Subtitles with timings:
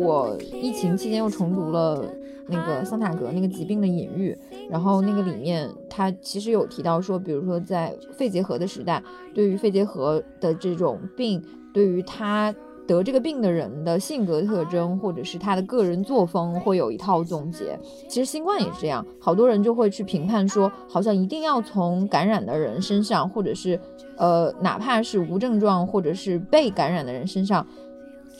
[0.00, 2.04] 我疫情期间又重读了
[2.48, 4.36] 那个桑塔格那个疾病的隐喻，
[4.68, 9.02] 然后那个里面他其实有提到说，比如说在肺结核的时代，
[9.34, 11.42] 对于肺结核的这种病，
[11.72, 12.54] 对于他。
[12.86, 17.78] 得这个病的人的性格特征，或者是他的个人作风，会有一套总结。
[18.08, 23.78] 其实新冠也是这样，好多人就会去评判说，好像一定要从感染的人身上，或者是
[24.16, 27.64] 呃，哪怕是无症状或者是被感染的人身上，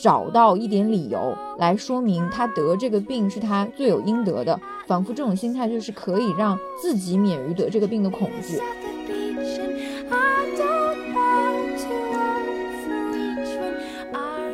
[0.00, 8.59] 找到一点理由来说明他得这个病是他罪有应得的，仿佛这种心态就是可以让自己免于得这个病的恐惧。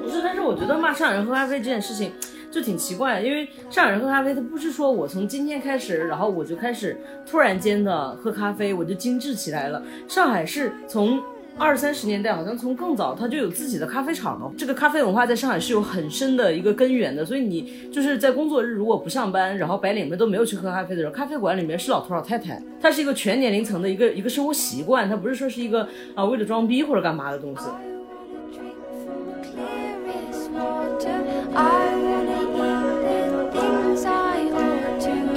[0.02, 2.10] 不是，但是我觉得骂上海人喝咖啡这件事情
[2.50, 9.80] 就挺奇怪，因为上海人喝咖啡，他不是说我从今天开始，然后我就开始突然间的喝咖啡，我就精致起来了。
[10.08, 11.22] 上海是从
[11.58, 14.52] 二三十年代，好像从更早，它就有自己的咖啡厂了。
[14.58, 27.64] 这个咖啡文化在上海是有很深的一个根源的，所以你就是在工作日如果不上班，然后白领们都没有去喝咖啡的时候，咖啡馆里面是老头老太太，它是一个全年龄层的一个一个生活习惯，它不是说是一个啊为了装逼或者干嘛的东西。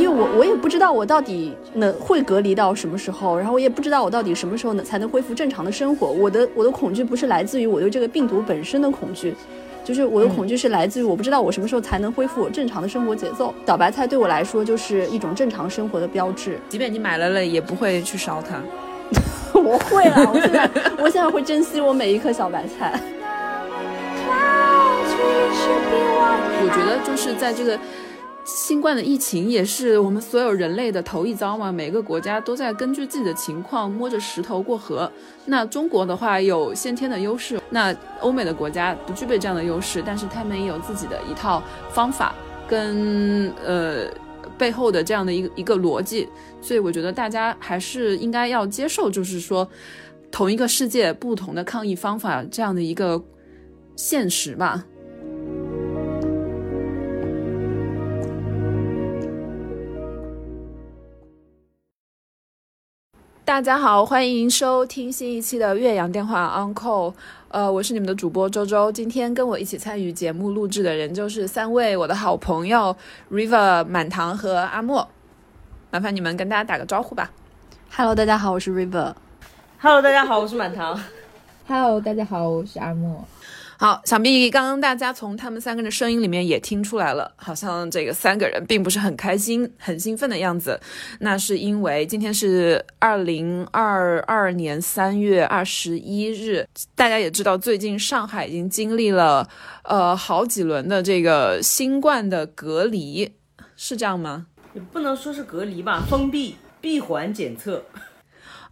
[0.09, 6.07] 为我我也不知道我到底能会隔离到什么时候，然后我也不知道我到底什么时候能才能恢复正常的生活。
[6.07, 9.35] 我的我的恐惧不是来自于我对这个病毒本身的恐惧，
[9.83, 13.53] 就是我的恐惧是来自于我不知道我什么时候才能恢复我正常的生活节奏。
[13.65, 18.61] 小白菜对我来说就是一种正常生活的标志，即便你买了了也不会去烧它。
[19.53, 22.99] 我会了，我现在我现在会珍惜我每一颗小白菜。
[26.61, 27.77] 我觉得就是在这个
[28.55, 31.71] 新冠的疫情，也是我们所有人类的头一遭嘛。
[31.71, 35.09] 每个国家都在根据自己的情况摸着石头过河。
[35.45, 42.33] 那中国的话有先天的优势，那欧美的国家不具备这样的优势，但是他们也有自己的一套方法
[42.67, 44.07] 跟呃
[44.57, 46.27] 背后的这样的一个一个逻辑。
[46.59, 49.67] 所以我觉得大家还是应该要接受，就是说
[50.31, 53.23] 同一个世界不同的抗疫方法这样的一个
[53.95, 54.83] 现实吧。
[63.49, 67.11] 大家好，欢迎收听新一期的岳阳电话 Uncle。
[67.47, 68.91] 呃，我是你们的主播周周。
[68.91, 72.95] 今天跟我一起参与节目录制的人就是三位我的好朋友
[73.31, 75.09] River、满堂和阿莫。
[75.89, 77.31] 麻烦你们跟大家打个招呼吧。
[77.91, 79.15] Hello，大家好，我是 River。
[79.79, 81.01] Hello，大家好，我是满堂。
[81.67, 83.25] Hello，大家好，我是阿莫。
[83.81, 90.77] 好，想必刚刚大家从他们三个人的声音里面也听出来了，好像这个三个人并不是很开心、很兴奋的样子。
[91.21, 99.47] 那是因为今天是二零二二年三月二十一日，大家也知道，最近上海已经经历了
[99.83, 103.31] 呃好几轮的这个新冠的隔离，
[103.77, 104.47] 是这样吗？
[104.73, 107.85] 也不能说是隔离吧，封闭、闭环检测。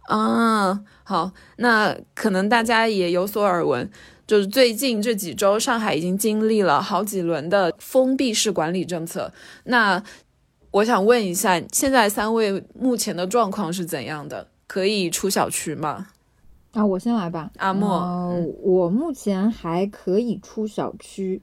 [0.02, 3.90] 啊，好，那可能大家也有所耳闻。
[4.28, 9.32] 就是最近这几周，上海已经经历了好几轮的封闭式管理政策。
[9.64, 10.00] 那
[10.70, 14.46] 我想问一下，现在三位目前的状况是怎样的？
[14.66, 16.08] 可以出小区吗？
[16.72, 17.50] 啊，我先来吧。
[17.56, 18.30] 阿莫，
[18.62, 21.40] 我目前还可以出小区。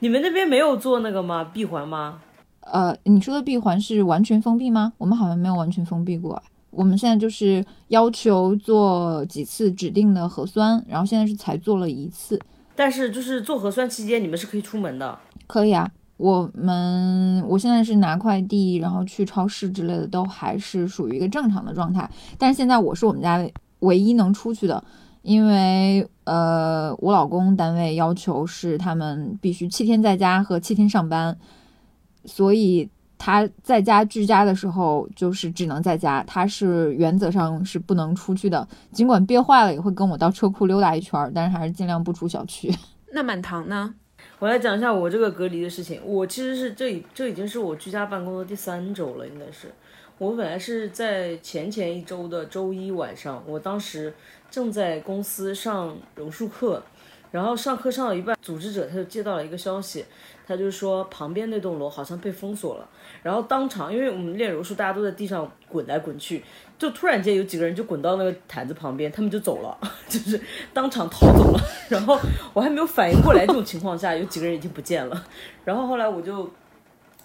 [0.00, 1.42] 你们那边没有做那个吗？
[1.42, 2.20] 闭环吗？
[2.60, 4.92] 呃，你说的闭环是完全封闭吗？
[4.98, 6.42] 我们好像没有完全封闭过。
[6.76, 12.38] 我们现在就是要求做几次指定的核酸，然后现在是才做了一次。
[12.74, 15.18] 但是就是做核酸期间，你们是可以出门的。
[15.46, 22.08] 可以啊，我们我现在是拿快递，然后去超市之类的，都还是属于一个正常的状态。
[22.36, 23.42] 但是现在我是我们家
[23.78, 24.84] 唯一能出去的，
[25.22, 31.38] 因为呃，我老公单位要求是他们必须七天在家和七天上班，
[32.26, 32.90] 所以。
[33.18, 38.66] 他在家居家的时候，就是只能在家，他是原则上是不能出去的。
[38.92, 42.72] 尽管憋坏了，也会跟我到车库溜达一圈，但是还是尽量不出小区。
[43.12, 43.94] 那满堂呢？
[44.38, 46.00] 我来讲一下我这个隔离的事情。
[46.04, 49.72] 我其实是这这已经是我居家办公的第三周了，应该是。
[50.18, 54.12] 我本来是在前前一周的周一晚上，我当时
[54.50, 56.82] 正在公司上柔术课，
[57.30, 60.04] 然后上课上到一半，组织者他就接到了一个消息，
[60.46, 62.88] 他就说旁边那栋楼好像被封锁了。
[63.22, 66.44] 然后当场，因为我们练柔术，大家都在地上滚来滚去，
[66.78, 69.76] 就突然间有几个人就滚到那个毯子旁边，他们就走了，
[70.08, 70.40] 就是
[70.72, 71.60] 当场逃走了。
[71.88, 72.18] 然后
[72.54, 75.24] 我还没有反应过来，这种情况下有几个人已经不见了。
[75.64, 76.48] 然后后来我就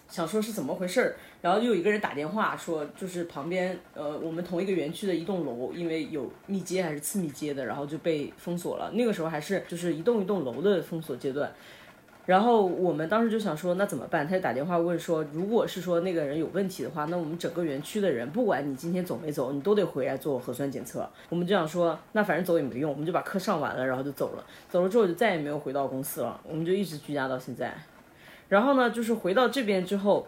[0.09, 8.89] 想说是怎么回事儿，然后就有一个人打电话说，就是旁边呃我们同一个园区的一栋楼，因为有密接还是次密接的，然后就被封锁了。
[8.93, 11.51] 那个时候还是就是一栋一栋楼的封锁阶段。
[12.27, 14.27] 然后我们当时就想说，那怎么办？
[14.27, 21.09] 他就打电话问说，如果是说那个人有问题的话，那我们整个园区的人，不管你今天走没走，你都得回来做核酸检测。
[21.29, 24.45] 我们就想说，那反正走也没用，我们就把课上完了，然后就走了。
[24.69, 27.73] 走了之后就再也没有回到公司了，我们就一直居家到现在。
[28.47, 30.27] 然后呢，就是回到这边之后，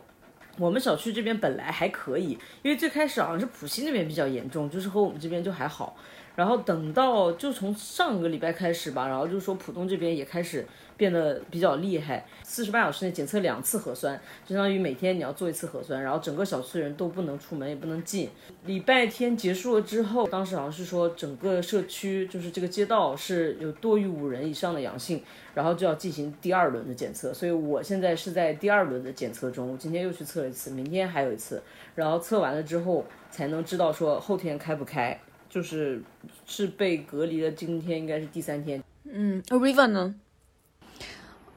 [0.57, 2.31] 我们小区这边本来还可以，
[2.63, 5.95] 因为最开始好像是浦西那边比较严重，就是和我们这边就还好。
[6.35, 10.65] 然后等到就从上个礼拜开始吧，然后就说浦东这边也开始。
[10.95, 18.29] 变得比较厉害，四十八小时内检测两次核酸，相当于每天你要做一次核酸，然后整个小区的人都不能出门，也不能进。
[18.67, 25.23] 礼拜天结束了之后，当时好像是说整个社区就是这个街道是有多于五人以上的阳性，
[25.55, 27.33] 然后就要进行第二轮的检测。
[27.33, 31.61] 所以我现在是在第二轮的检测中，我今天又去测了一次，明天还有一次，
[31.95, 35.19] 然后测完了之后才能知道说后天开不开，
[35.53, 36.01] 就是
[36.47, 38.81] 是被隔离的，今天应该是第三天。
[39.03, 40.15] 嗯，River 呢？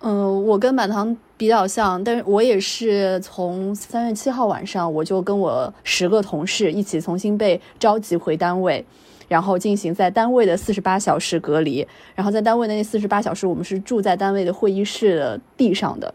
[0.01, 8.85] 嗯，我跟满堂比较像，但是我也是从三月七号晚上，我就跟我十个同事一起重新被召集回单位，
[9.29, 11.89] 然后进行在单位的四十八小时隔离。
[12.15, 16.15] 然后在单位的那四十八小时，我们是住在单位的会议室的地上的。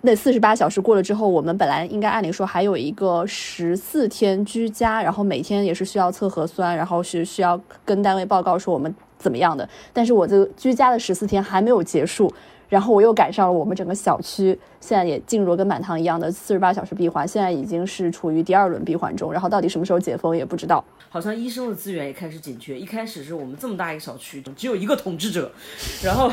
[0.00, 9.68] 那四十八小时过了之后，我们本来应该按理说还有一个十四天居家，然后每天也是需要测核酸，然后是需要跟单位报告说我们怎么样的。
[9.92, 12.32] 但是我这个居家的十四天还没有结束。
[12.68, 14.48] 然后我又赶上了我们整个小区
[14.78, 19.32] 现在也进入了跟满堂一样的四十八小时闭环，现在已经是处于第二轮闭环中。
[19.32, 20.84] 然后到底什么时候解封也不知道。
[21.08, 22.78] 好像医生的资源也开始紧缺。
[22.78, 25.50] 一开始是我们这么大一个小区只有一个统治者，
[26.02, 26.30] 然后，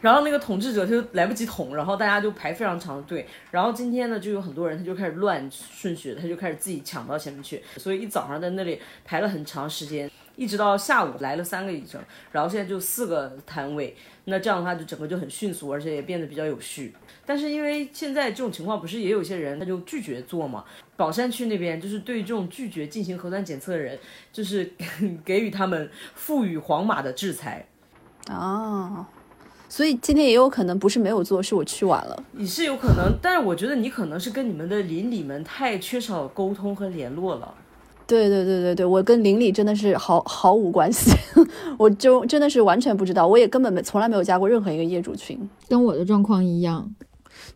[0.00, 3.26] 然后那个统治者他就来不及统，然后大家就排非常长的队。
[3.50, 10.10] 然后今天呢，就有很多人他就开始乱顺序，他就开始自己抢到前面去，所以一早上在那里排了很长时间。
[10.36, 12.00] 一直到下午来了三个医生，
[12.32, 13.94] 然后现在就四个摊位，
[14.24, 16.94] 那这样的话就整个就很迅速，而且也变得比较有序。
[17.26, 20.64] 但是因为现在这种情况，不是也有些人他就拒绝做嘛？
[20.96, 23.98] 宝山区那边就是对这种拒绝进行核酸检测的人，
[24.32, 24.72] 就是
[25.22, 27.66] 给予他们赋予黄码的制裁。
[28.28, 29.06] 啊，
[29.70, 32.24] 所以今天也有可能不是没有做，是我去晚了。
[32.32, 37.54] 你是有可能，但是我觉得你可能是跟你们的邻里们太缺少沟通和联络了。
[38.04, 41.12] 对对对对对，我跟邻里真的是毫毫无关系，
[41.78, 45.38] 我就真的是完全不知道，我也根本没从来没有加过任何一个业主群，
[45.68, 46.92] 跟我的状况一样。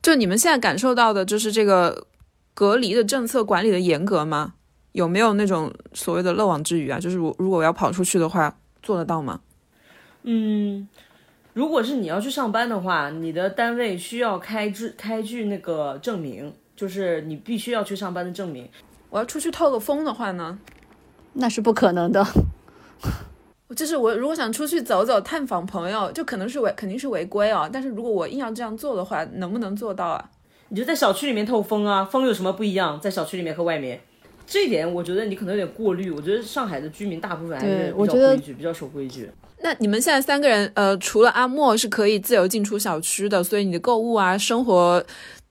[0.01, 2.07] 就你们现在感受到的，就是这个
[2.55, 4.55] 隔离的政策管理的严格吗？
[4.93, 7.01] 有没有那种所谓的漏网之鱼啊？
[7.01, 9.41] 就是如如果我要跑出去的话，做得到吗？
[10.23, 10.89] 嗯，
[11.55, 18.69] 如果是你要去上班的话，你的单位需要开具开具那个证明，就是你必须要去上班的证明。
[19.09, 20.59] 我要出去透个风的话呢，
[21.35, 22.27] 那是不可能的。
[23.77, 27.71] 就是我如果想出去走走、探访朋友，就可能是违，肯定是违规啊。
[27.73, 30.31] 但是如果我硬要这样做的话，能不能做到啊？
[30.71, 33.01] 你就在小区里面透风啊，风有什么不一样？
[33.01, 34.01] 在小区里面和外面，
[34.45, 36.11] 这一点我觉得你可能有点过滤。
[36.11, 39.31] 我觉得上海的居民大部分还是比较规矩，比较守规矩。
[39.65, 45.03] 那你们现在三个人，呃，除了阿莫是可以自由进出小区的，所以你的购物啊、生活。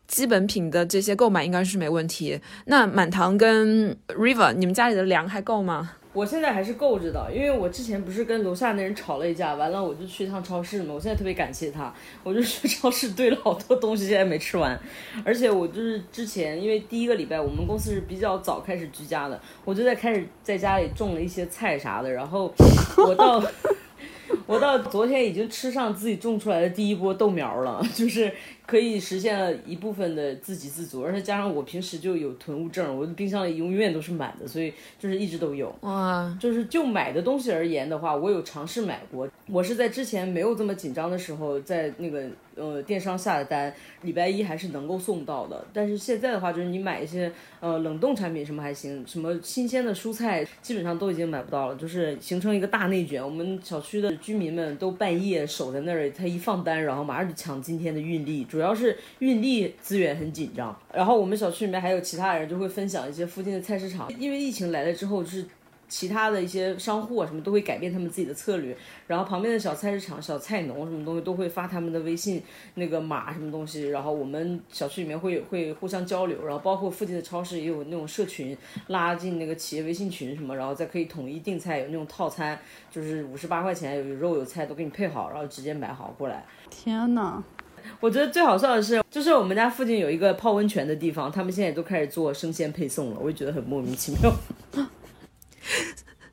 [0.06, 2.40] 基本品的这些购买应该是没问题。
[2.66, 5.94] 那满堂跟 River，你们家里的粮还够吗？
[6.12, 10.94] 我现在还是够着的，因为我之前不是跟楼下那人吵了一架，完了我就去一趟超市嘛。
[10.94, 14.80] 我现在特别感谢他，我就去超市堆了好多东西，现在没吃完。
[15.26, 22.12] 而且我就是之前，因为第一个礼拜我们公司是比较早开始居家的，我就在开始在家里种了一些菜啥的。
[22.12, 22.54] 然后
[22.98, 23.44] 我到
[24.46, 28.32] 我到昨天已经吃上自己种出来的第一波豆苗了，就是。
[28.66, 35.76] 可以实现了一部分的自给自足，而且加上我平时就有囤物症，我的冰箱里永远都是满的，所以就是一直都有。
[35.82, 39.28] 哇，就是就买的东西而言的话，我有尝试买过。
[39.50, 42.24] 我是在之前没有这么紧张的时候，在那个
[42.56, 45.66] 呃电商下的单，礼拜一还是能够送到的。
[45.74, 47.30] 但是现在的话，就是你买一些
[47.60, 53.22] 呃冷冻产品什么还行，什么新鲜的蔬菜基本上都已经买不到了，就是形成一个大内卷。
[53.22, 58.46] 我们小区的居民们都半夜守在那儿，他一放单，然后马上就抢今天的运力。
[58.54, 65.44] 主要是运力资源很紧张，然后我们小区里面还有其他人就会分享一些附近的菜市场，因为疫情来了之后，就是
[65.88, 72.44] 其他的一些商户啊什么都会改变他们自己的策略，然后旁边的小菜市场、小菜农什么东西都会发他们的微信
[72.76, 78.56] 那个码什么东西，然后我们小区里面会会互相交流，然后包括附近的超市也有那种社群
[78.88, 82.60] 拉进那个企业微信群什么，然后再可以统一订菜，有那种套餐，
[82.92, 86.46] 就是五十八块钱有肉有菜都给你配好，然后直接买好过来。
[86.70, 87.44] 天呐！
[88.00, 94.34] 我觉得最好笑的是，就是我们家附近有一个泡温泉的地方，他们现在都开始做生鲜配送了，我就觉得很莫名其妙。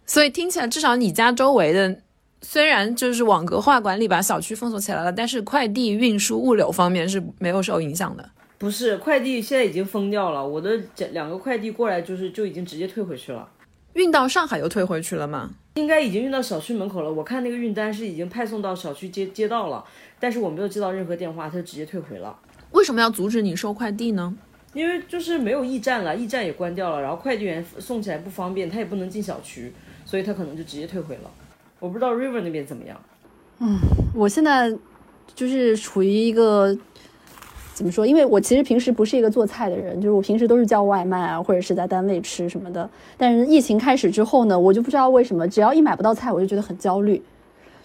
[0.06, 2.00] 所以听起来，至少你家周围的
[2.42, 8.28] 虽然就是网格化管理把小区封锁起来了，但是快递运输物流方面是没有受影响的。
[8.58, 13.48] 不是，快递现在已经封掉了，我的这两个快递过来就是就已经直接退回去了。
[13.94, 15.50] 运到上海又退回去了吗？
[15.74, 17.12] 应该已经运到小区门口了。
[17.12, 19.84] 我看那个运单是已经派送到小区街街道了，
[20.20, 22.38] 但是我没有接到任何电话，他就直接退回了。
[22.70, 24.32] 为什么要阻止你收快递呢？
[24.72, 29.72] 因为就是没有驿站了，驿站也关掉了，然后快递员送起来不方便，他也不能进小区，
[30.04, 31.30] 所以他可能就直接退回了。
[31.80, 33.00] 我不知道 River 那边怎么样。
[33.58, 33.76] 嗯
[34.14, 34.72] 我现在
[35.34, 36.76] 就是处于一个
[37.74, 38.06] 怎么说？
[38.06, 42.88] 因为我其实平时不是一个做菜的人，就是我平时都是叫外卖啊，或者是在单位吃什么的。
[43.16, 47.20] 但是疫情开始之后呢，我就不知道为什么，只要一买不到菜，我就觉得很焦虑。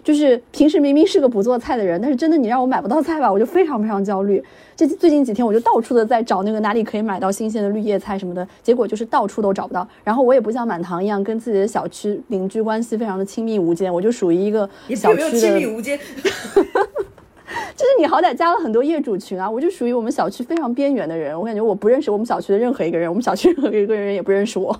[0.06, 4.42] 就是平时明明是个不做菜的人，但是真的你让我买不到菜吧，我就非常非常焦虑。
[4.76, 9.88] 这最近几天我就到处的在找那个哪里可以买到新鲜的绿叶菜什么的，结果就是到处都找不到。
[10.04, 15.98] 然后我也不像满堂一样跟自己的小区邻居关系非常的亲密无间，我就属于一个小区的，亲密无间？
[17.76, 21.36] 就是你好歹加了很多业主群啊，我就属于我们小区非常边缘的人。
[21.36, 24.80] 我感觉我不认识我们小区的任何一个人，我们小区任何一个人也不认识我，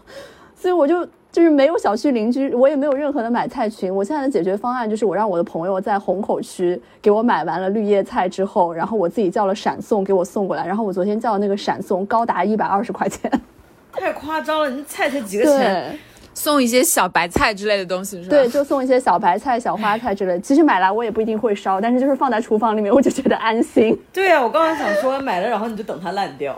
[0.56, 1.04] 所以我就。
[1.36, 3.94] 就是没有小区邻居，我也没有任何的买菜群。
[3.94, 10.66] 我现在的解决方案就是，我让我的朋友在虹口区给我买完了绿叶菜之后，然后我自己叫了闪送给我送过来。
[10.66, 13.30] 然后我昨天叫的那个闪送高达一百二十块钱，
[13.92, 14.70] 太夸张了！
[14.70, 16.00] 你菜才几个钱，
[16.34, 18.38] 送一些小白菜之类的东西是吧？
[18.38, 20.40] 对，就送一些小白菜、小花菜之类。
[20.40, 24.00] 其实买来我也不一定会烧，但是就是放在厨房里面，我就觉得安心。
[24.14, 26.58] 对呀，我刚刚想说买了，然后你就等它烂掉，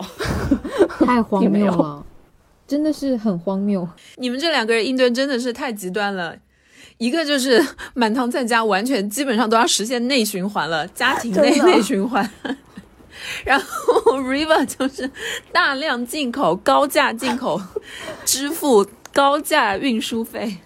[1.04, 2.04] 太荒谬了。
[2.68, 6.36] 真的是很荒谬，你们这两个人应对真的是太极端了。
[6.98, 7.64] 一个就是
[7.96, 12.30] 满堂在家，完全基本上都要实现内循环了，家庭内内循环。
[13.46, 15.10] 然后 River 就是
[15.52, 17.62] 大量进口、高价进口，
[18.26, 20.58] 支付高价运输费。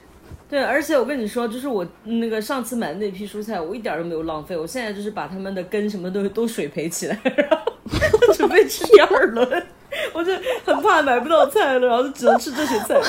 [0.50, 4.58] 对，而且我跟你说，就是我那个上次买的那批蔬菜，我一点都没有浪费。
[4.58, 9.64] 我现在就是把它们的根什么都都水培起来，然后准备吃第二轮。
[10.14, 10.32] 我就
[10.66, 13.00] 很怕买不到菜了，然后就只能吃这些菜。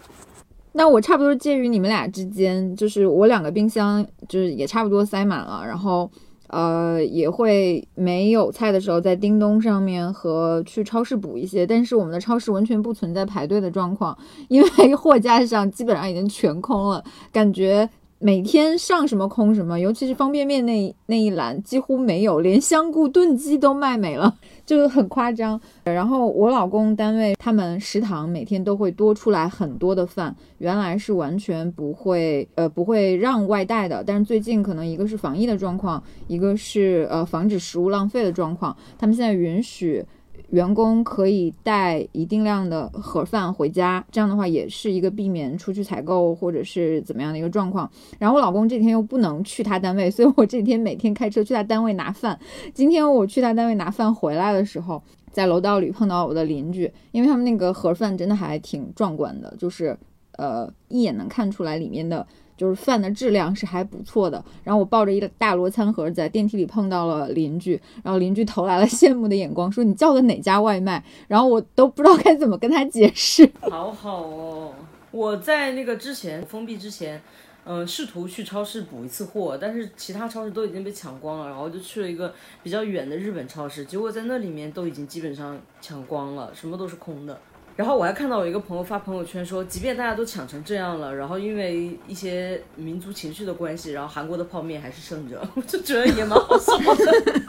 [0.72, 6.10] 那我差不多介于你们俩之间，就是我两个冰箱就是也差不多塞满了，然后
[6.48, 14.16] 呃也会没有菜的时候在叮咚上面和去超市补一些，但是我们的超市完全不存在排队的状况，
[14.48, 17.02] 因为货架上基本上已经全空了，
[17.32, 17.88] 感觉。
[18.18, 24.34] 每天上什么空什么，尤其是方便面那那一栏几乎没有，连香菇炖鸡都卖没了，
[24.66, 25.58] 就很夸张。
[25.84, 40.04] 然后我老公单位他们食堂每天都会多出来很多的饭，原来是完全不会呃不会让外带的，但是最近可能一个是防疫的状况，一个是呃防止食物浪费的状况，他们现在允许。
[40.50, 47.90] 员工可以带一定量的盒饭回家，这样的话也是一个避免出去采购或者是怎么样的一个状况。
[48.18, 52.38] 然后我老公这几天又不能去他单位，所以我这几天每天开车去他单位拿饭。
[52.72, 59.96] 今天我去他单位拿饭回来的时候，在楼道里碰到我的邻居，因为他们那个盒饭真的还挺壮观的，就是
[60.36, 62.26] 呃一眼能看出来里面的。
[62.56, 71.02] 就是饭的质量是还不错的，然后我抱着一个大摞餐盒在电梯里碰到了邻居，然后邻居投来了羡慕的眼光，说你叫的哪家外卖？
[71.28, 73.50] 然后我都不知道该怎么跟他解释。
[73.60, 74.74] 好好哦，
[75.10, 77.20] 我在那个之前封闭之前，
[77.64, 82.32] 嗯，试图去超市补一次货，但是其他超市都已经被抢光了，然后就去了一个
[82.62, 87.38] 比较远的日本超市，结果在那里面都已经基本上抢光了，什么都是空的。
[87.76, 97.40] 然后我还看到我一个朋友发朋友圈说，即便大家都抢成这样了，然后因为一些民族情绪的关系，然后韩国的泡面还是剩着，我就觉得也蛮好笑的。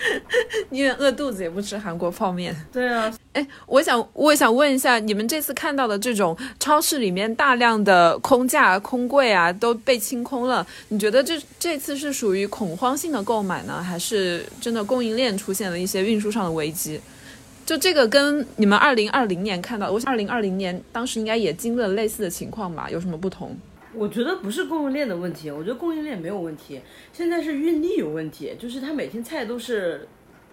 [0.70, 2.54] 宁愿饿肚子也不吃韩国泡面。
[2.72, 17.00] 对啊，哎，我想我也想问一下，你们这次看到的这种超市里面大量的空架、空柜啊都被清空了，你觉得这这次是属于恐慌性的购买呢，还是真的供应链出现了一些运输上的危机？
[17.66, 22.88] 就这个跟你们二零二零年看到，我想二零二零年当时应该也经历了类似的情况吧？
[22.90, 23.54] 有什么不同？
[23.94, 26.80] 我觉得不是供应链的问题，我觉得供应链没有问题，
[27.12, 30.06] 现在是运力有问题，就是他每天菜都是。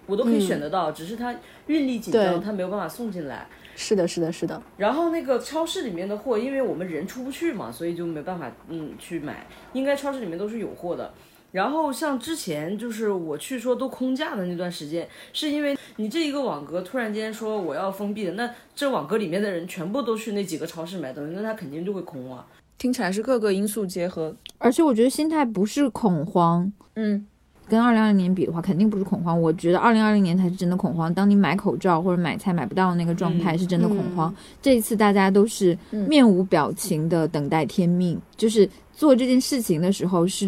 [0.08, 3.48] 我都可以选得到，只是它运力紧张，它没有办法送进来。
[3.76, 4.62] 是的，是的，是的。
[4.78, 9.48] 然后那个超市里面的货，因为我们人出不去嘛，所以就没办法嗯去买。
[9.74, 11.12] 应该超市里面都是有货的。
[11.54, 22.46] 然后像之前就是我去说都空架的那段时间，是因为你这一个网格突然间说我要封闭的，那这网格里面的人全部都去那几个超市买东西，那他肯定就会空啊。
[22.78, 27.26] 听起来是各个因素结合，而且我觉得心态不是恐慌，嗯。
[27.68, 29.42] 跟二零二零年比的话，肯定不是恐慌。
[29.42, 31.12] 我觉得二零二零年才是真的恐慌。
[31.12, 34.32] 当你买口罩或者买菜买不到那个状态，是真的恐慌。
[34.62, 40.48] 这一次大家都是面无表情的等待天命，就是做这件事情的时候是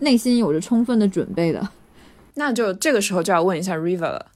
[0.00, 1.66] 内心有着充分的准备的。
[2.34, 4.26] 那就这个时候就要问一下 River 了。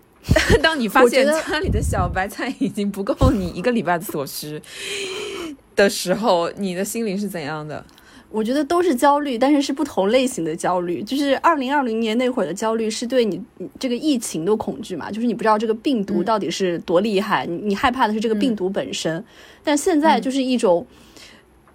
[0.62, 4.60] 当你发现家里的小白菜已经不够你一个礼拜的所需
[5.76, 7.84] 的时候，你的心灵是怎样的？
[8.30, 11.00] 我觉得都是焦虑，但是是不同类型的焦虑。
[11.04, 13.40] 就是二零二零年那会儿的焦虑，是对你
[13.78, 19.24] 这个疫情的恐惧嘛，就是你不知道这个病毒到底是多厉害，你你害怕的是这个病毒本身。
[19.62, 20.84] 但现在就是一种，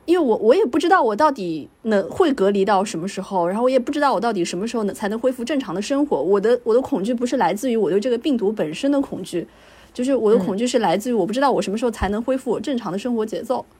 [0.03, 6.21] 因为我我也不知道我到底能会隔离到什么时候，然后我也不知道我到底什么时候能才能恢复正常的生活。
[6.21, 9.47] 我的我的恐惧不是来自于我对这个病毒本身的恐惧，
[9.93, 13.65] 就是我的恐惧是来自于我不知道我什么时候才能恢复我正常的生活节奏。
[13.69, 13.78] 嗯，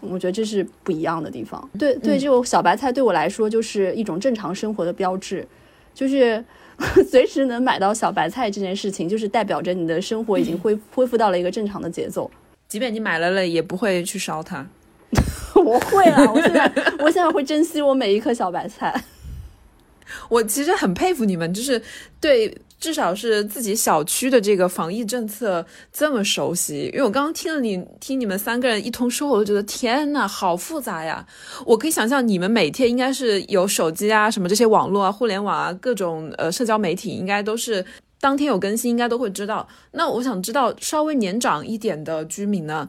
[0.00, 1.70] 我觉得这是不一样的地方。
[1.78, 5.46] 对对，这种小白菜对我来说就是一种正常生活的标志，
[5.94, 6.44] 就是
[7.08, 12.30] 随时能买到小白菜这件事情，就是代表着你的生活已经恢恢复到了一个正常的节奏。
[12.68, 14.66] 即便你买了了，也不会去烧它。
[15.54, 19.04] 我会啊，我现在我现在会珍惜我每一颗小白菜。
[20.28, 21.80] 我其实很佩服你们，就是
[22.20, 22.56] 对。
[22.80, 31.26] 至少是自己小区的这个防疫政策这么熟悉，因为我刚刚听了你听你们三个人一通说，我都觉得天呐，好复杂呀！
[31.66, 37.84] 我可以想象你们每天应该是有手机啊，什么这些网络啊、互联网啊，各种呃社交媒体，应该都是
[38.18, 39.68] 当天有更新，应该都会知道。
[39.92, 42.88] 那我想知道稍微年长一点的居民呢，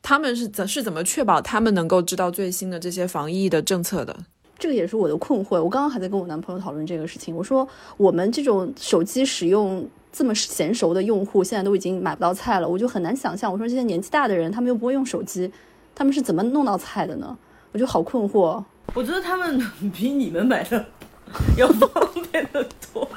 [0.00, 4.16] 他们是怎是怎么确保他们能够知道最新的这些防疫的政策的？
[4.62, 5.60] 这个也是我的困惑。
[5.60, 7.34] 我刚刚还在跟我男朋友讨论这个事情。
[7.34, 12.68] 我说，我们这种手机使用这么娴熟的用户，现在都已经买不到菜了。
[12.68, 15.50] 我就很难想象，我说这些年纪大的人，他们又不会用手机，
[15.96, 17.36] 他们是怎么弄到菜的呢？
[17.72, 18.62] 我就好困惑。
[18.94, 19.60] 我觉得他们
[19.92, 20.86] 比你们买的
[21.58, 21.90] 要方
[22.30, 23.08] 便的多。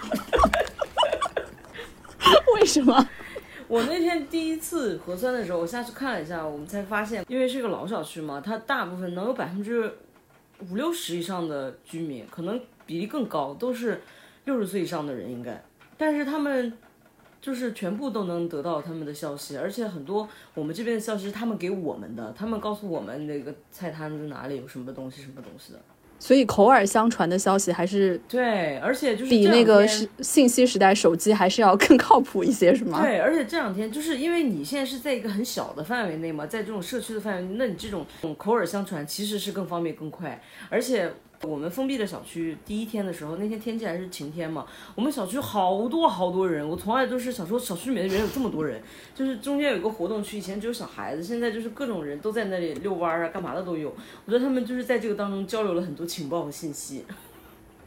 [2.56, 3.08] 为什么？
[3.68, 9.94] 我那天第一次核酸的时候，我下去看了一下，我们才发现，因为是个老小区嘛，它大部分能有百分之。
[10.70, 14.02] 五六十以上的居民，可能比例更高，都是
[14.46, 15.64] 六十岁以上的人应该，
[15.98, 16.74] 但是他们
[17.42, 25.80] 就是全部都能得到他们的消息，而且很多我们这边的消息是他们给我们的，他们告诉我们那个菜摊子哪里有什么东西什么东西的。
[26.18, 33.02] 所以口耳相传的消息还是对，而且就是比那个是信息时代手机还是要更靠谱一些，是吗？
[33.02, 38.06] 对，而且这两天就是因为你现在是在一个很小的范围内嘛，在这种社区的范围，那你这种
[38.38, 41.12] 口耳相传其实是更方便更快，而且。
[41.44, 44.66] 我们封闭的小区第一天的时候，那天天气还是晴天嘛。
[44.96, 48.82] 我们小区好多好多人，我从来都是想说小区里面的人有这么多人，
[49.14, 53.90] 就是中间有个活动区，以前只有小孩子，现在就是各种人都在那里遛弯啊，干嘛的都有。
[54.26, 57.06] 我觉得他们就是在这个当中交流了很多情报和信息，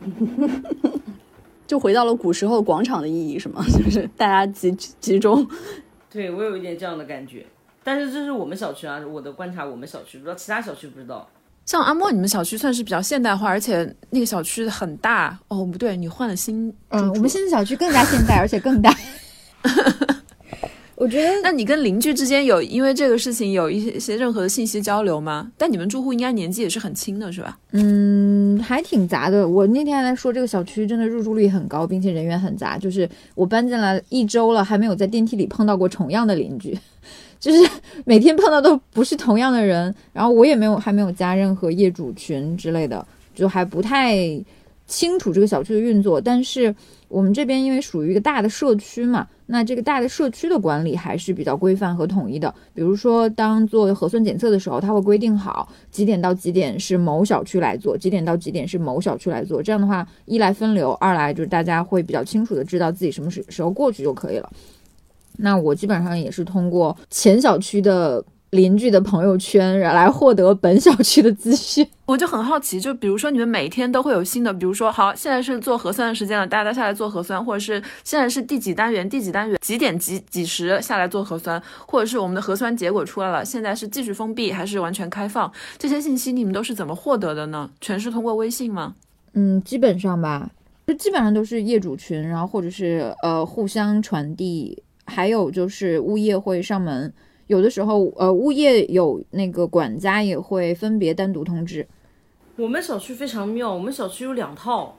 [1.67, 3.65] 就回到了古时候广场的意义，是吗？
[3.67, 5.47] 就是大家集集中。
[6.11, 7.45] 对我有一点这样的感觉，
[7.83, 11.29] 但是这是我们小区啊，我的观察，我们小区不知道其他小区不知道。
[11.69, 15.67] 像阿莫，你们小区算是比较现代化，而且那个小区很大哦。
[15.67, 18.91] 不对，你换了新，嗯，我们现在小区更加现代，而且更大。
[20.97, 25.53] 我觉得，那你跟邻居之间有因为这个事情有一些任何的信息交流吗？
[25.59, 27.59] 但你们住户应该年纪也是很轻的，是吧？
[27.73, 29.47] 嗯，还挺杂的。
[29.47, 32.79] 我那天还在说，这个小区真的入住率很高，并且人员很杂。
[32.79, 36.79] 就是我搬进来一周了，还没有在电梯里碰到过重样的邻居。
[37.41, 37.71] 就是
[38.05, 44.17] 每天碰到都不是同样的人，然后我也没有还没有加任何业主群之类的，就还不太
[44.87, 46.21] 清楚这个小区的运作。
[46.21, 46.75] 但是
[47.09, 52.55] 我们这边因为属于一个大的社区嘛，那这个大的社区的管理还是比较规范和统一的。
[52.75, 59.63] 比如说，当做核酸检测的时候，它会规定好几点到几点是某小区来做，几点到几点是某小区来做。
[59.63, 64.51] 这样的话，一来分流，二来就是大家会比较清楚的知道自己什么时时候过去就可以了。
[65.39, 71.87] 那我基本上也是通过前小区的邻居的朋友圈来获得本小区的资讯。
[72.07, 85.53] 我就很好奇，就比如说你们每天都会有新的，比如说好，现在是做核酸的时间了，大家下来做核酸，或者是现在是第几单元，第几单元几点几几时下来做核酸，或者是我们的核酸结果出来了，现在是继续封闭还是完全开放？
[85.77, 87.71] 这些信息你们都是怎么获得的呢？
[87.83, 88.95] 全是通过微信吗？
[89.35, 90.51] 嗯，基本上吧，
[90.87, 94.83] 就基本上都是业主群，然后或者是呃互相传递。
[95.09, 97.13] 还有就是物业会上门，
[97.47, 101.89] 有的时候，呃，物业有那个管家也会分别单独通知。
[102.57, 104.98] 我们小区非常妙，我们小区有两套，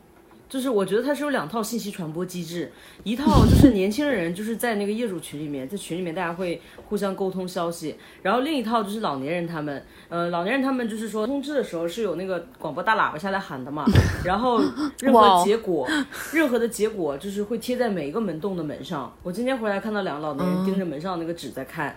[0.50, 2.72] 就是我觉得它是有两套信息传播机制，
[3.04, 13.86] 一套就是年轻人就是在那个业主群里面，在群里面大家会互相沟通消息，然后另一套就是老年人他们，呃，老年人他们就是说通知的时候是有那个广播大喇叭下来喊的嘛，
[14.26, 14.60] 然后
[15.00, 15.88] 任何结果，
[16.34, 19.16] 任何的结果就是会贴在每一个门洞的门上。
[19.22, 21.96] 我今天回来看到两个老年人盯着门上那个纸在看，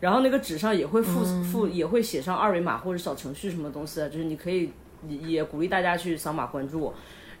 [0.00, 4.72] 然后那个纸上也会附附也会写上二维码或者小程序什么东西的，就是你可以
[5.06, 6.92] 也鼓励大家去扫码关注。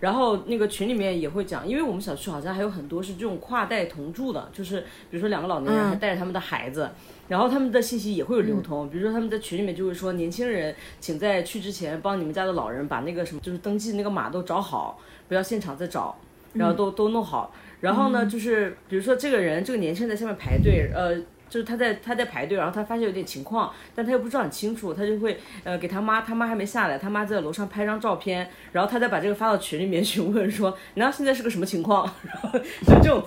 [0.04, 6.90] 然后那个群里面也会讲，因为我们小区好像还有很多是这种跨代同住的，就是比如说两个老年人还带着他们的孩子，
[7.26, 8.90] 然后他们的信息也会有流通。
[8.90, 16.14] 比如说他们在群里面就会说，年轻人请在去之前帮你们家的老人把那个什么，就是登记那个码都找好，不要现场再找，
[16.52, 17.54] 然后都都弄好。
[17.80, 21.16] 然后呢，就是比如说这个人这个年轻人在下面排队，呃。
[21.54, 32.12] 就是他在他在排队，然后他发现有点情况，但他又不知道很清楚，他就会呃给他妈，他妈还没下来，他妈在楼上拍张照片，然后他再把这个发到群里面询问说， 然后现在是个什么情况？
[32.24, 33.22] 然后就这种，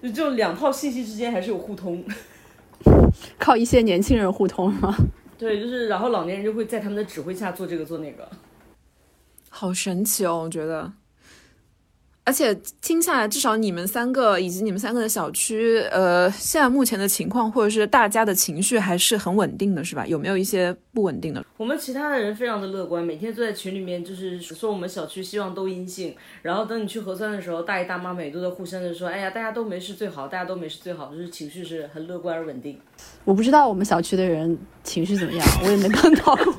[0.00, 2.04] 就这种两套信息之间还是有互通，
[3.36, 4.96] 靠一些年轻人互通吗？
[5.36, 8.30] 对，就是然后老年人就会在他们的指挥下做这个做那个，
[9.48, 10.92] 好神奇哦，我觉得。
[12.24, 20.06] 而且听下来，至少你们三个以及你们三个的小区，呃，现在目前的情况或者是大家的情绪还是很稳定的，是吧？
[20.06, 21.44] 有没有一些不稳定的？
[21.56, 32.78] 我们其他的人非常的乐观，每天坐在群里面就是说我们小区希望都阴性，然后等你去核酸的时候，大爷大妈每都在互相的说，哎呀，大家都没事最好，大家都没事最好，就是情绪是很乐观而稳定。
[33.24, 36.54] 我不知道我们小区的人情绪怎么样，我也没碰到过。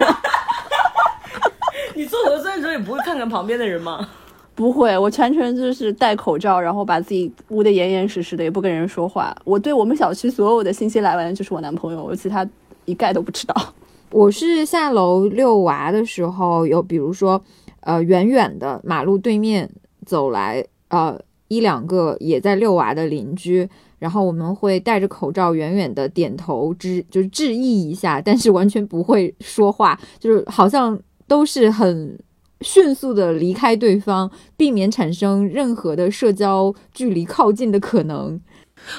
[1.95, 4.09] 你做核酸的时候也不会看看旁边的人吗？
[4.55, 9.35] 不会，我全程就是戴口罩，然后把自己捂得严严实实的，也不跟人说话。
[9.45, 12.47] 我对我们小区所有的信息来源就是我男朋友，我其他
[12.85, 13.73] 一概都不知道。
[14.11, 17.43] 我是下楼遛娃的时候，有比如说，
[17.79, 19.67] 呃，远远的马路对面
[20.05, 32.15] 走来，呃，一两个也在遛娃的邻居，然后我们会戴着口罩，远远的点头致，就是致意一下，但是完全不会说话，就是好像都是很。
[32.63, 38.39] 迅速的离开对方，避免产生任何的社交距离靠近的可能。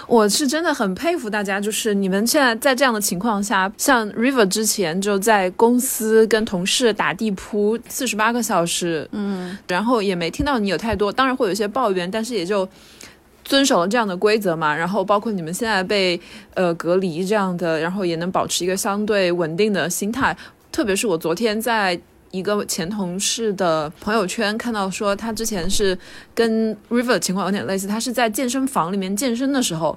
[0.06, 12.66] 我是真的很佩服大家，就是你们现在在这样的情况下，像 River 之前就在公司跟同事打地铺四十八个小时，嗯，然后也没听到你有太多，当然会有一些抱怨，但是也就
[13.44, 14.74] 遵守了这样的规则嘛。
[14.74, 16.18] 然后包括你们现在被
[16.54, 20.34] 呃隔离这样的，然后也能保持一个相对稳定的心态。
[20.72, 22.00] 特别是我昨天在。
[22.34, 25.96] 一个前同事的朋友圈看到说，他之前是
[26.34, 29.96] 跟 River 情况有点类似，他是在健身房里面健身的时候，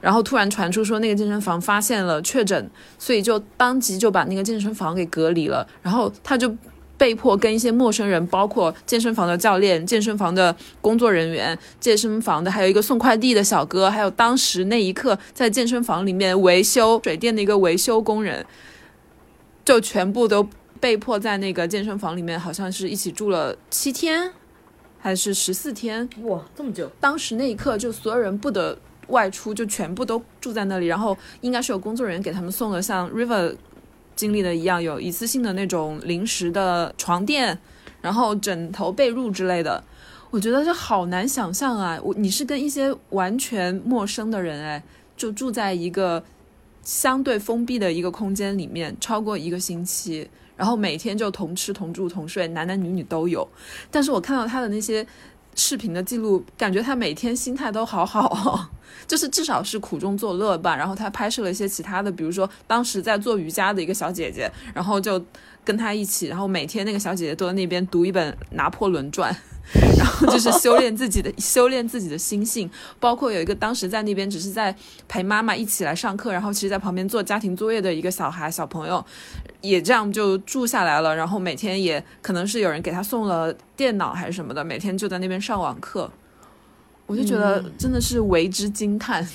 [0.00, 6.56] 然后突然传出说那个健身房发现了确诊，所以就当即就把那个健身房给隔离了，然后他就
[6.96, 18.46] 被迫跟一些陌生人，包括健身房的教练、健身房的工作人员、健身房的还有一个送快递的小哥，还有当时那一刻在健身房里面维修水电的一个维修工人，
[19.66, 20.48] 就全部都。
[20.84, 24.30] 被迫在那个健身房里面，好像是一起住了七天，
[24.98, 26.06] 还是十四天？
[26.24, 26.92] 哇，这么久！
[27.00, 30.86] 当时那一刻，就所有人不得外出，就全部都住在那里。
[30.86, 33.56] 然后应该是有工作人员给他们送了像 River
[34.14, 37.58] 经历的一样，有一次性的那种临时的床垫，
[38.02, 39.82] 然后枕头、被褥之类的。
[40.30, 41.98] 我觉得这好难想象啊！
[42.02, 44.82] 我你是跟一些完全陌生的人，哎，
[45.16, 46.22] 就住在一个
[46.82, 50.28] 相对封闭的一个空间里面，超过一个星期。
[50.56, 53.46] 然后每天就同吃同住同睡，男男女女都有。
[53.90, 55.06] 但是我看到他的那些
[55.54, 58.70] 视频的记录，感觉他每天心态都好好，
[59.06, 60.76] 就是至少是苦中作乐吧。
[60.76, 65.24] 然后他拍摄了一些其他的，比如说当时在做瑜伽的一个小姐姐，然后就
[65.64, 69.32] 跟他一起，然后每天那个小姐姐都在那边读一本《拿破仑传》。
[69.96, 74.76] 然后就是修炼自己的 修炼自己的心性，包括有一个当时在那边只是在
[75.08, 79.02] 陪妈妈一起来上课，然后其实在旁边做家庭作业的一个小孩小朋友，
[79.62, 81.16] 也这样就住下来了。
[81.16, 86.12] 然后每天也可能是有人给他送了电脑还是什么的，每天就在那边上网课。
[87.06, 89.26] 我就觉得真的是为之惊叹。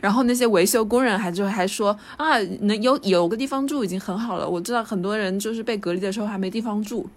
[0.00, 4.48] 然后那些维修工人还就还说啊，能有有个地方住已经很好了。
[4.48, 7.08] 我知道很多人就是被隔离的时候还没地方住。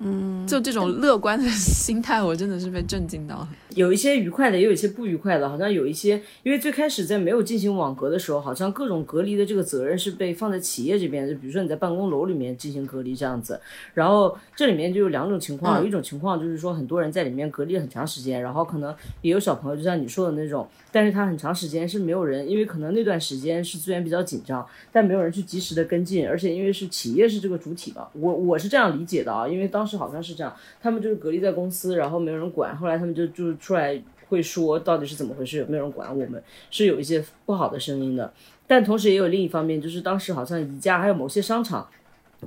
[0.00, 3.48] 嗯，就这种乐观的 心态，我真的是被震惊到了。
[3.74, 5.48] 有一些愉快的，也有一些不愉快的。
[5.48, 11.28] 好像有一些，因为最开始在没有进行网格的时候，好像各种隔离的这个责任是被放在企业这边。
[11.28, 13.60] 就比如说你在办公楼里面进行隔离这样子，
[13.92, 38.32] 然后这里面就有两种情况，一种情况就是说很多人在里面隔离很长时间，然后可能也有小朋友，就像你说的那种，但是它很长时间是没有人，因为可能那段时间是资源比较紧张，但没有人去及时的跟进，而且因为是企业是这个主体嘛，我我是这样理解的啊，因为当时好像是这样，他们就是隔离在公司，然后没有人管，后来他们就就出来会说到底是怎么回事，有没有人管我们，是有一些不好的声音的，
[38.66, 41.88] 但同时也有另一方面，就是当时好像宜家还有某些商场。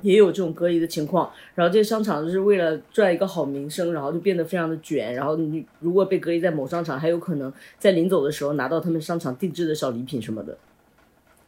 [0.00, 5.14] 也有这种隔离的情况，然后这些商场就是为了赚一个好名声，然后就变得非常的卷。
[5.14, 10.56] 然后你如果被隔离在某商场，还有可能在临走的时候拿到他们商场定制的小礼品什么的。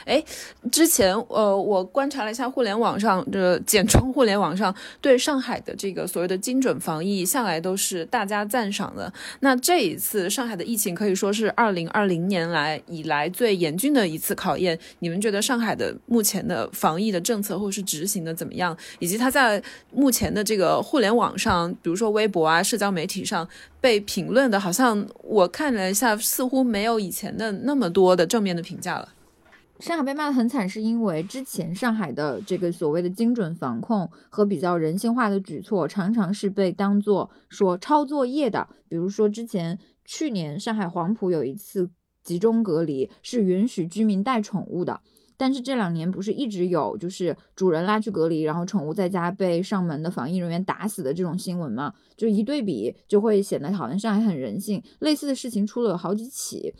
[0.05, 0.23] 哎，
[0.71, 9.13] 之前呃，我观察了一下互联网上，的简称互联网上对上海的这个所谓的精准防疫，向来都是大家赞赏的。
[9.41, 14.79] 那这一次上海的疫情可以说是二零二零年来以来最严峻的一次考验。
[14.99, 18.77] 你们觉得上海的目前的防疫的政策或是执行的怎么样？
[18.99, 19.63] 以及它在
[19.93, 23.49] 目前的这个互联网上，比如说微博啊、社交媒体上
[23.81, 29.09] 被评论的，好像我看了一下，似乎没有以前的那么多的正面的评价了。
[29.85, 38.67] 上海被骂得很惨，是因为之前上海的这个所谓的精准防控和比较人性化的举措，常常是被当做说抄作业的。
[38.89, 41.91] 比如说之前去年上海黄埔有一次
[42.23, 44.99] 集中隔离，是允许居民带宠物的，
[45.37, 51.93] 但是这两年不是一直有就是主人拉去隔离，然后宠物在家被上门的防疫人员打死的这种新闻吗？
[52.17, 54.83] 就一对比，就会显得好像上海很人性。
[55.01, 56.73] 类似的事情出了好几起。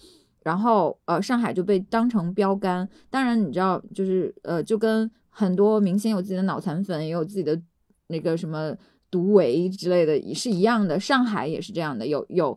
[0.45, 2.87] 然后，呃，上海就被当成标杆。
[3.09, 7.59] 当然，你知道，就是，呃，就跟很多明星有自己的脑残粉，也有自己的
[8.09, 8.77] 那个什么
[9.11, 11.01] 毒唯之类的，也是一样的。
[11.01, 12.57] 上海也是这样的，有有，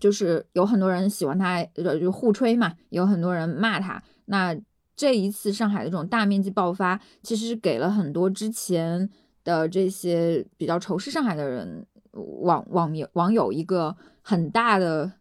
[0.00, 4.02] 就是有很多人喜欢他，就就互吹嘛，有很多人骂他。
[4.24, 4.52] 那
[4.96, 9.08] 这一次上海的这种大面积爆发，其实给了很多之前
[9.44, 15.12] 的这些比较仇视上海的人网网友网友一个很大的。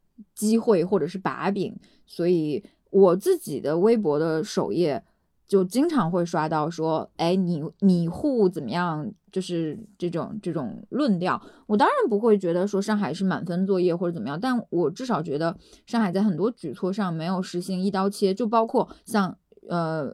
[0.42, 1.76] 机会或者是把柄，
[2.08, 5.04] 所以我自己的微博的首页
[5.48, 9.12] 就经常会刷到说，哎，你你户怎么样？
[9.32, 11.40] 就是这种这种论调。
[11.68, 19.38] 我当然不会觉得说上海是满分作业或者怎么样，但我至少觉得上海在很多举措上没有实行一刀切，就包括像
[19.70, 20.14] 呃，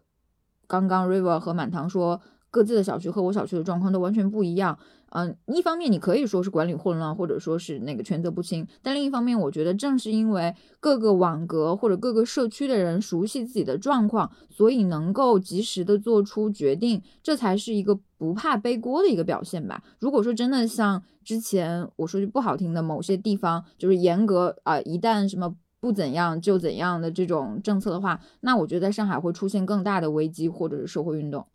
[0.67, 2.21] 刚刚 River 和满堂说
[2.57, 4.75] 各自的小区和我小区的状况都完全不一样。
[5.11, 19.83] 嗯，一方面你可以说是管理混乱，或者说是那个权责不清，但另一方面，我觉得正是因为各个网格或者各个社区的人熟悉自己的状况，所以能够及时的做出决定，这才是一个不怕背锅的一个表现吧。
[19.99, 31.45] 如果说真的像之前我说句不好听的，某些地方就是严格啊，一旦什么不怎样就怎样的这种政策的话，那我觉得在上海会出现更大的危机或者是社会运动。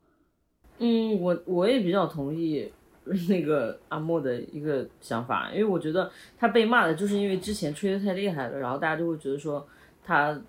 [0.82, 2.70] 嗯，我我也比较同意。
[3.28, 9.66] 那个阿莫的一个想法，因为我觉得他被骂的就是因为之前吹的太厉害了，然后大家就会觉得说
[10.04, 10.40] 他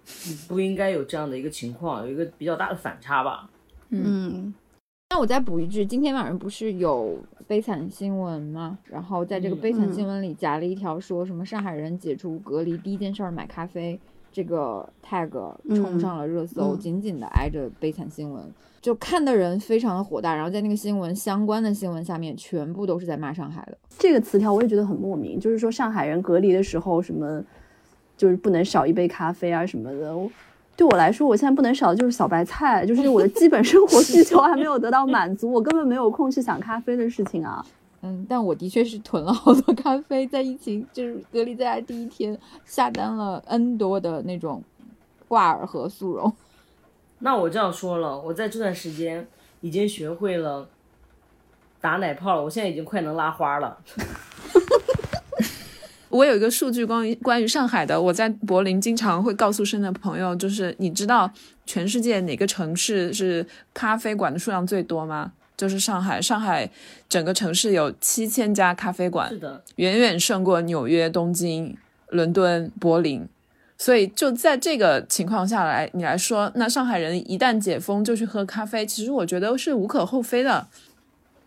[0.48, 3.50] 不应该有这样的一个情况，有一个比较大的反差吧。
[3.90, 4.54] 嗯，
[5.10, 7.18] 那我再补一句，今天晚上不是有
[7.48, 8.78] 悲惨新闻吗？
[8.84, 14.00] 然后在这个悲惨新闻里夹了一条说什么上海人解除隔离第一件事买咖啡，
[14.32, 15.32] 这个 tag
[15.76, 18.46] 冲上了热搜，紧紧的挨着悲惨新闻。
[18.84, 25.40] 就看的人非常的火大，然后在那个新闻相关的新闻下面，全部都是在骂上海的这个词条，我也觉得很莫名。
[25.40, 27.42] 就是说上海人隔离的时候，什么
[28.18, 30.14] 就是不能少一杯咖啡啊什么的。
[30.76, 37.66] 对我来说，我现在不能少的就是小白菜，就是我的基本生活需求还没有得到满足，我根本没有空去想咖啡的事情啊。
[38.06, 44.62] 嗯，但我的确是囤了好多咖啡，在疫情就是隔离在家第一天，下单了 N 多的那种
[45.30, 46.34] 挂耳和速溶。
[47.26, 49.26] 那我这样说了，我在这段时间
[49.62, 50.68] 已经学会了
[51.80, 53.78] 打奶泡了，我现在已经快能拉花了。
[56.10, 61.32] 我有一个数据关于关于上海的，我在柏林经常会告诉身边的朋友，就是你知道
[61.66, 65.32] 全世界哪个城市是咖啡馆的数量最多吗？
[65.56, 66.70] 就是上海，上海
[67.08, 71.78] 整个城市有七千家咖啡馆，是的，远远胜过纽约、东京、
[72.10, 73.26] 伦敦、柏林。
[73.78, 80.68] 所以就在这个情况下来，你来说，那上海人一旦解封就去喝咖啡，其实我觉得是无可厚非的。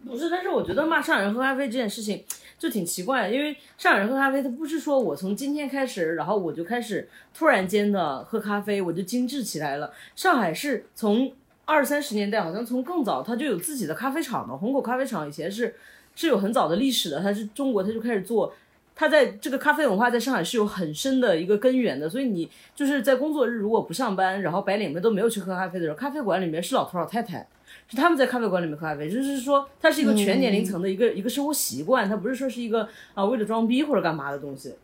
[0.04, 2.22] 不是，但是我觉得骂上海人喝咖啡这件事情
[2.58, 9.92] 就挺奇怪的，因为上海人喝咖啡，他不是说我从今天开始，然后我就开始突然间的喝咖啡，我就精致起来了。
[10.14, 11.32] 上海是从
[11.64, 15.74] 二三十年代，好像从更早，他就有自己的咖啡厂的，虹口咖啡厂以前是
[16.14, 18.52] 是有很早的历史的，它是中国，他就开始做。
[18.98, 27.46] 他在这个咖啡文化在上海是有很深的一个根源的，所以你就是在工作日如果不上班，然后白领们都没有去喝咖啡的时候，咖啡馆里面是老头老太太，
[27.88, 34.74] 是他们在咖啡馆里面喝咖啡，就是说它是一个全年龄层的一个一个生活习惯，它不是说是一个啊为了装逼或者干嘛的东西。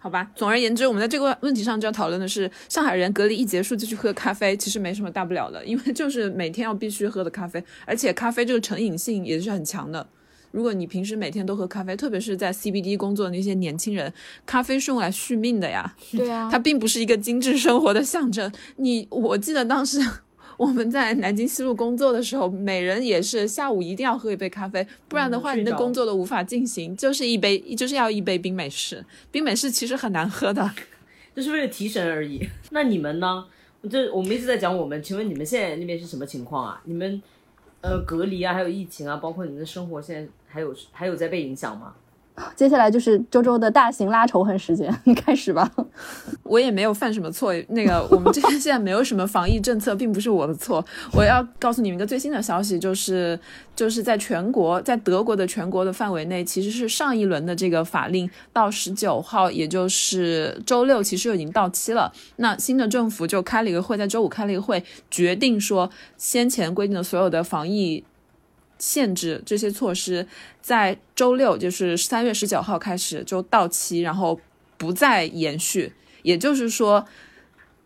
[0.00, 10.06] 好吧，总而言之，我们在这个问题上就要讨论的是，上海人隔离一结束就去喝咖啡，其实没什么大不了的，因为就是每天要必须喝的咖啡，而且咖啡这个成瘾性也是很强的。
[10.50, 14.12] 如果你平时每天都喝咖啡，特别是在 CBD 工作的那些年轻人，
[14.46, 15.94] 咖啡是用来续命的呀。
[16.12, 18.50] 对啊， 它并不是一个精致生活的象征。
[18.76, 20.00] 你我记得当时
[20.56, 26.96] 我们在南京西路工作的时候，每人也是下午一定要喝一杯咖啡，不然的话你的工作都无法进行。
[26.96, 29.04] 就是一杯，就是要一杯冰美式。
[29.30, 30.68] 冰美式其实很难喝的，
[31.36, 32.48] 就是为了提神而已。
[32.70, 33.44] 那你们呢？
[33.88, 36.82] 这我们一直在讲我们，请问你们现在那边是什么情况啊？
[36.84, 37.22] 你们
[37.80, 40.28] 呃隔离啊，还有疫情啊，包括你们的生活现在。
[40.58, 41.92] 还有还有在被影响吗？
[42.54, 45.68] 接下来就是周周的大型拉仇恨时间，开始吧。
[46.44, 50.84] 我也没有犯什么错，那个我们这边现在没有什么防疫政策，并不是我的错。
[51.12, 53.38] 我要告诉你们一个最新的消息，就是
[53.74, 62.12] 就是在全国，在德国的全国的范围内，其实是上一轮的这个法令到十九号，也就是周六，其实就已经到期了。
[62.36, 68.04] 那新的政府就开了一个会，在周五开了一个会，决定说先前规定的所有的防疫。
[68.78, 70.26] 限制这些措施
[70.60, 74.40] 在周六，就是三月十九号开始就到期，然后
[74.76, 75.92] 不再延续。
[76.22, 77.06] 也就是说，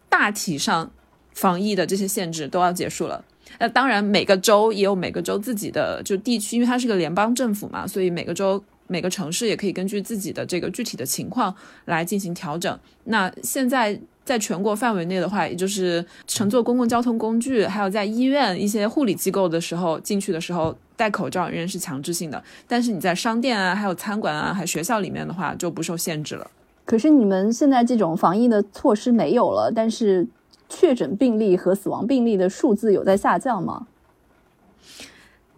[0.08, 0.90] 大体上
[1.32, 3.24] 防疫的这些限制都要结束了。
[3.58, 12.78] 那当然，每个州也有每个州自己的就地区，因为它是个联邦政府嘛，所以每个州每个城市也可以根据自己的这个具体的情况来进行调整。
[13.04, 14.00] 那现在。
[14.24, 22.42] 在全国范围内的话，也就是乘坐公共交通工具，还有在医院一些护理机构的时候进去的时候戴口罩仍然是强制性的。
[22.68, 26.50] 但是你在商店啊、还有餐馆啊、还有学校里面的话就不受限制了。
[26.84, 30.26] 可是你们现在这种防疫的措施没有了，但是
[30.68, 33.86] 确诊病例和死亡病例的数字有在下降吗？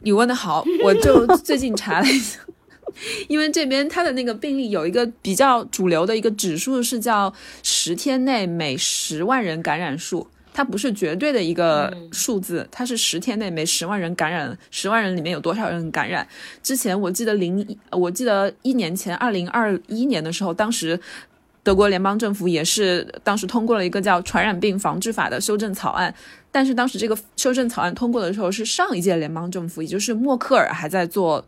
[0.01, 2.41] 你问的好，我就最近查了一下。
[3.29, 16.27] 因为这边它的那个病例有一个比较主流的一个指数是叫十天内每十万人感染数，它不是绝对的一个数字，它是十天内每十万人感染，十万人里面有多少人感染？
[16.63, 20.99] 之前我记得零，我记得一年前二零二一年的时候，当时
[21.63, 26.15] 德国联邦政府也是当时通过了一个叫《传染病防治法》的修正草案，
[26.53, 31.45] 但是当时这个修正草案通过的时候是上一届联邦政府，也就是默克尔还在做。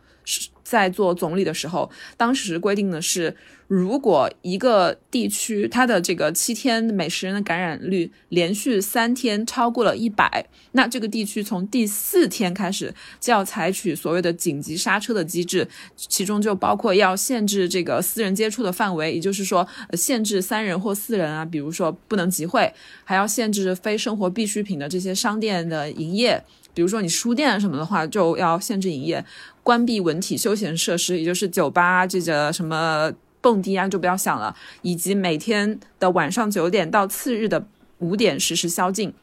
[0.62, 3.36] 在做总理的时候，当时规定的是，
[3.68, 26.42] 如果一个地区它的这个七天每十人的感染率连续三天超过了一百，那这个地区从第四天开始就要采取所谓的紧急刹车的机制，其中就包括要限制这个私人接触的范围，也就是说，限制三人或四人啊，比如说不能集会，还要限制非生活必需品的这些商店的营业。
[26.76, 29.24] 比如说你书店什么的话，就要限制营业，
[29.62, 33.10] 关闭文体休闲设施，也就是酒吧这个什么
[33.40, 34.54] 蹦迪啊，就不要想了。
[34.82, 37.66] 以及每天的晚上九点到次日的
[38.00, 39.14] 五点实施宵禁，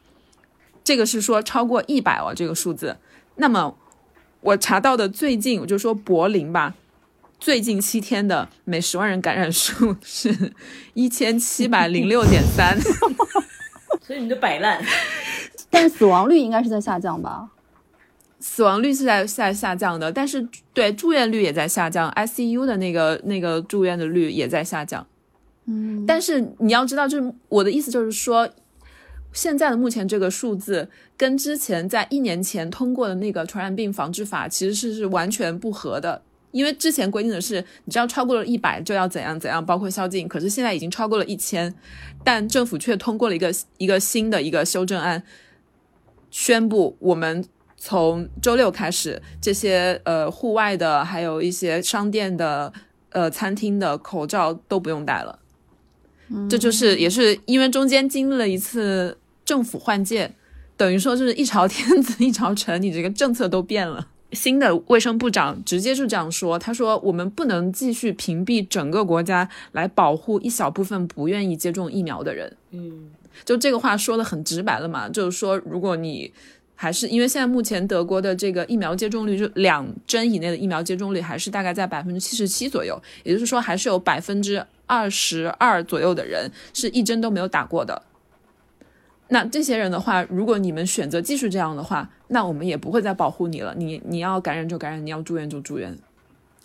[0.82, 2.96] 这个是说超过一百哦这个数字。
[3.36, 3.76] 那么
[4.40, 6.74] 我查到的最近，我就说柏林吧，
[7.38, 10.52] 最近七天的每十万人感染数是
[10.94, 12.76] 一千七百零六点三，
[14.02, 14.84] 所以你就摆烂。
[15.74, 17.50] 但死亡率应该是在下降吧？
[18.38, 25.06] 死亡率是在在下降的，但是对住院率也在下降，ICU 的那个那个住院的率也在下降。
[25.64, 28.48] 嗯，但是你要知道，就是我的意思就是说，
[29.32, 36.20] 现在的目前这个数字跟之前在一年前通过的那个传染病防治法其实是是完全不合的。
[36.50, 40.28] 因为之前规定的是，你只要超过了一百就要怎样怎样，包括宵禁。
[40.28, 41.74] 可是现在已经超过了一千，
[42.22, 45.20] 但政府却通过了一个一个新的一个修正案。
[46.34, 47.44] 宣布，我们
[47.76, 52.72] 从周六开始，这些呃户外的，还有一些商店的、
[53.10, 55.38] 呃餐厅的口罩都不用戴了。
[56.50, 60.34] 这就是也是因为中间经历了一次政府换届，
[60.76, 64.08] 等于说就是一朝天子一朝臣，你这个政策都变了。
[64.32, 72.56] 新的卫生部长直接就这样说，他说我们不能继续屏蔽整个国家来保护一小部分不愿意接种疫苗的人。
[72.72, 73.10] 嗯。
[73.44, 76.32] 就这个话说的很直白了嘛，就是说，如果你
[76.74, 88.02] 还是因为现在目前德国的这个疫苗接种率，就两针以内的疫苗接种率还是大概在百分之七十七左右，也就是说，还是有百分之二十二左右的人是一针都没有打过的。
[89.28, 93.74] 那这些人的话，如果你们选择继续这样的话，那我们也不会再保护你了。
[93.76, 95.96] 你你要感染就感染，你要住院就住院。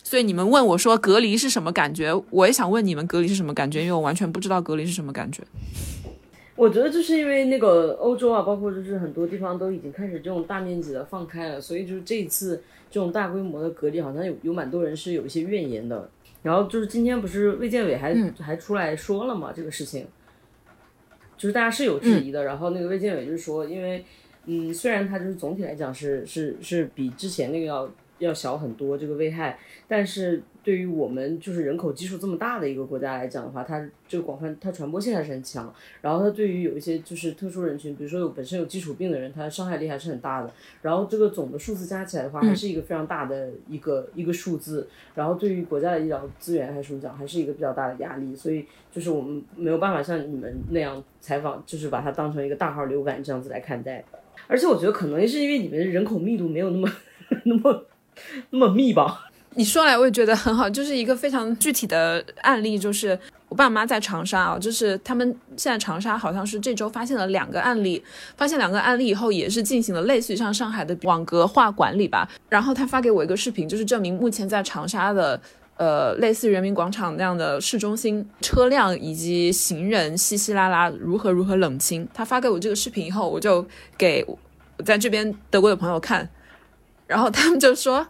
[0.03, 5.43] 所以你们问我说隔离是什么感觉，我也想问你们隔离是什么感觉，因为我完全不知道隔离是什么感觉。
[6.59, 16.09] 我觉得就是因为那个欧洲啊，包括就是很多地方都已经开始这种大面积的放开了，所以就是这一次这种大规模的隔离，好像有有蛮多人是有一些怨言的。
[16.43, 20.05] 然后就是今天不是卫健委还、还出来说了嘛这个事情，
[21.37, 24.03] 就是大家是有质疑的，然后那个卫健委就是说，因为
[24.43, 27.89] 嗯，虽然它就是总体来讲是是是比之前那个要
[28.19, 29.57] 要小很多这个危害，
[29.87, 35.73] 但是对于我们就是人口基数这么大的一个国家来讲的话，它这个广泛它传播性还是很强。
[36.01, 40.53] 然后它对于有一些就是特殊人群，比如说有本身有基础病的人，它伤害力还是很大的。
[40.81, 44.87] 然后这个总的数字加起来的话，还是一个非常大的一个一个数字。
[45.15, 48.35] 然后对于国家的医疗资源还是什么讲，还是一个比较大的压力。
[48.35, 54.03] 所以就是我们没有办法像你们那样采访，就是把它当成一个大号流感这样子来看待。
[54.47, 56.89] 而且我觉得可能是因为你们人口密度没有那么
[57.45, 57.85] 那么
[58.51, 59.25] 那么密吧。
[59.55, 68.01] 你说来我也觉得很好，就是一个非常具体的案例，就是我爸妈在长沙啊，就是他们现在长沙好像是这周发现了两个案例，
[68.37, 72.29] 发现两个案例以后也是进行了类似于像上海的网格化管理吧。
[72.47, 75.41] 然后他发给我一个视频，就是证明目前在长沙的
[75.77, 82.07] 呃类似人民广场那样的市中心车辆以及行人稀稀拉拉如何如何冷清。
[82.13, 83.65] 他发给我这个视频以后，我就
[83.97, 84.37] 给我
[84.85, 86.29] 在这边德国的朋友看，
[87.09, 88.07] 然后他们就说。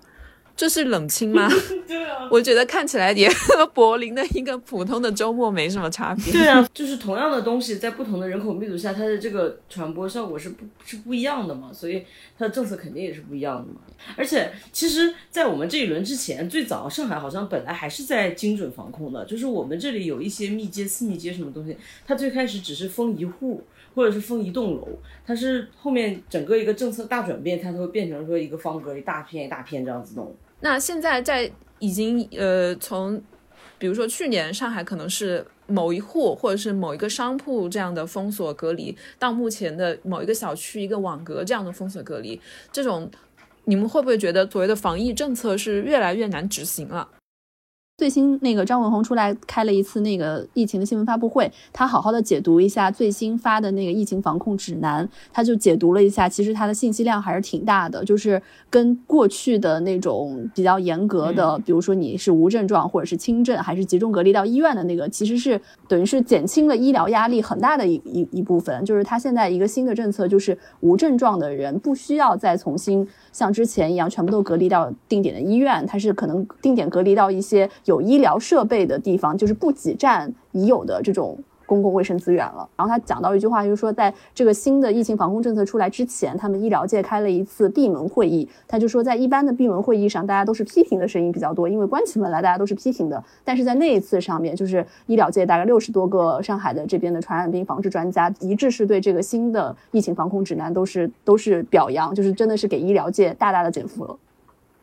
[0.60, 1.50] 这是冷清吗？
[1.88, 6.34] 对啊，我觉得看起来也和柏林的一个普通的周末没什么差别。
[6.34, 11.72] 对啊，就是同样的东西，在不同的人口密度下，它的这个传播效果是不是不一样的嘛？
[11.72, 12.04] 所以
[12.38, 13.80] 它的政策肯定也是不一样的嘛。
[14.18, 23.64] 而且，其实，在我们这一轮之前，最早上海好像本来还是在精准防控的，就是我们这里有一些密接、次密接什么东西，它最开始只是封一户。
[23.94, 24.88] 或者是封一栋楼，
[25.26, 30.34] 它是后面整个一个政策大转变，它都会变成说一个方格一大片一大片这样子弄。
[30.62, 33.22] 那现在在已经呃从，
[33.78, 42.40] 比如说去年上海可能是某一户或者是某一个商铺这样的封锁隔离，到目前的某一个小区一个网格这样的封锁隔离，
[42.72, 43.10] 这种
[43.66, 47.08] 你们会不会觉得所谓的防疫政策是越来越难执行了？
[48.00, 68.86] 最新那个张文宏出来开了一次那个疫情的新闻发布会，他好好的解读一下最新发的那个疫情防控指南，他就解读了一下，其实他的信息量还是挺大的，就是跟过去的那种比较严格的，比如说你是无症状或者是轻症，还是集中隔离到医院的那个，其实是等于是减轻了医疗压力很大的一一一部分。
[68.86, 73.06] 就是他现在一个新的政策，就是无症状的人不需要再重新。
[73.34, 81.38] 像之前一样，全部都隔离到定点的医院，他是可能定点隔离到一些有医疗设备的地方，就是不挤占已有的这种。
[81.70, 82.68] 公共卫生资源了。
[82.76, 88.50] 然后他讲到一句话，就是说，在这个新的疫情防控政策出来之前，他们医疗界开了一次闭门会议。
[88.68, 93.24] 他就说，在一般的闭门会议上，大家都是批评的声音比较多，因为关起门来大家都是批评的。
[93.46, 104.18] 但是在那一次上面，就是医疗界大概六十多个上海的这边的传染病防治专家一致是对这个新的疫情防控指南都是都是表扬，就是真的是给医疗界大大的减负了。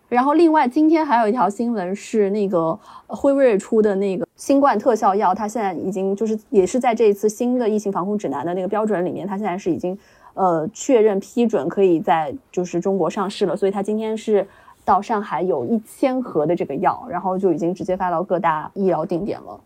[0.09, 2.79] 然后，另外今天还有一条新闻是那个
[3.09, 9.99] 辉瑞出的那个新冠特效药，它现在已经就是也是在这一次新的疫情防控指南的那个标准里面，它现在是已经
[10.35, 13.57] 呃确认批准可以在就是中国上市了。
[13.57, 14.47] 所以它今天是
[14.85, 19.61] 到上海有一千盒的这个药，然后就已经直接发到各大医疗定点了，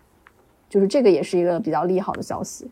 [0.70, 2.70] 就是这个也是一个比较利好的消息。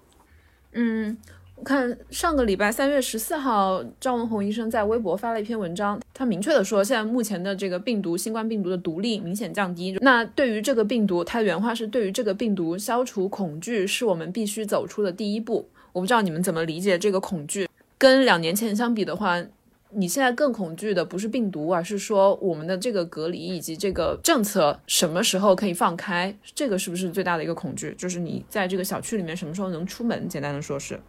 [0.72, 1.16] 嗯。
[1.58, 9.98] 我看上个礼拜三月十四号，张文宏医生在微博发了一篇文章，他明确的说，现在目前的这个病毒，新冠病毒的毒力明显降低。
[10.00, 15.68] 那对于这个病毒，他原话是：对于这个病毒，消除恐惧是我们必须走出的第一步。
[15.92, 17.68] 我不知道你们怎么理解这个恐惧。
[17.98, 19.44] 跟两年前相比的话，
[19.90, 26.32] 你现在更恐惧的不是病毒，而是说我们的这个隔离以及这个政策什么时候可以放开？
[26.54, 27.92] 这个是不是最大的一个恐惧？
[27.98, 30.28] 就是你在这个小区里面什么时候能出门？
[30.28, 31.00] 简单的说是。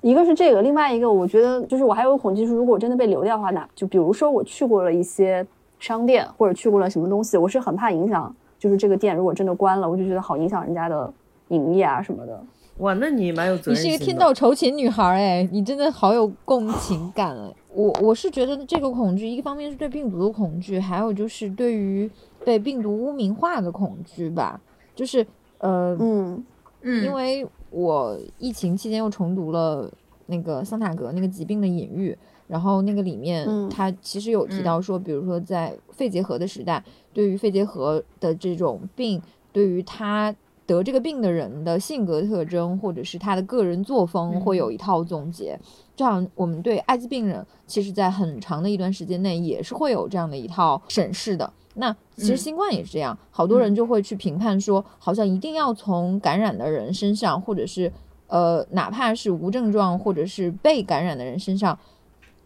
[0.00, 5.44] 一个是这个，另外一个我觉得就是我还有恐惧是，如果我真的被流掉的话，那就比如说我去过了一些
[5.80, 11.12] 商店或者去过了什么东西，我是很怕影响，就是这个店如果真的关了，我就觉得好影响人家的
[11.48, 12.40] 营业啊什么的。
[12.76, 17.52] 哇，那你蛮有责任你是一个天道酬勤女孩哎，你真的好有共情感哎。
[17.74, 22.08] 我我是觉得这个恐惧，一个方面是对病毒的恐惧，还有就是对于
[22.44, 24.60] 被病毒污名化的恐惧吧。
[24.94, 25.26] 就是
[25.58, 26.44] 呃嗯
[26.82, 27.44] 嗯，因为。
[27.70, 29.90] 我疫情期间又重读了
[30.26, 32.16] 那个桑塔格那个疾病的隐喻，
[32.46, 39.20] 然后那个里面他其实有提到说，比如说在肺结核的时代，对于肺结核的这种病，
[39.52, 40.34] 对于他
[40.66, 45.58] 得这个病的人的性格特征或者是他的个人作风会有一套总结，
[45.96, 51.50] 这样我们对艾滋病人，其实在很长的一段时间内也是会有这样的一套审视的。
[51.78, 57.92] 那其实新冠也是这样，好多人就会去评判说，好像一定要从感染的人身上，或者是
[58.26, 61.78] 呃，哪怕是无症状或者是被感染的人身上，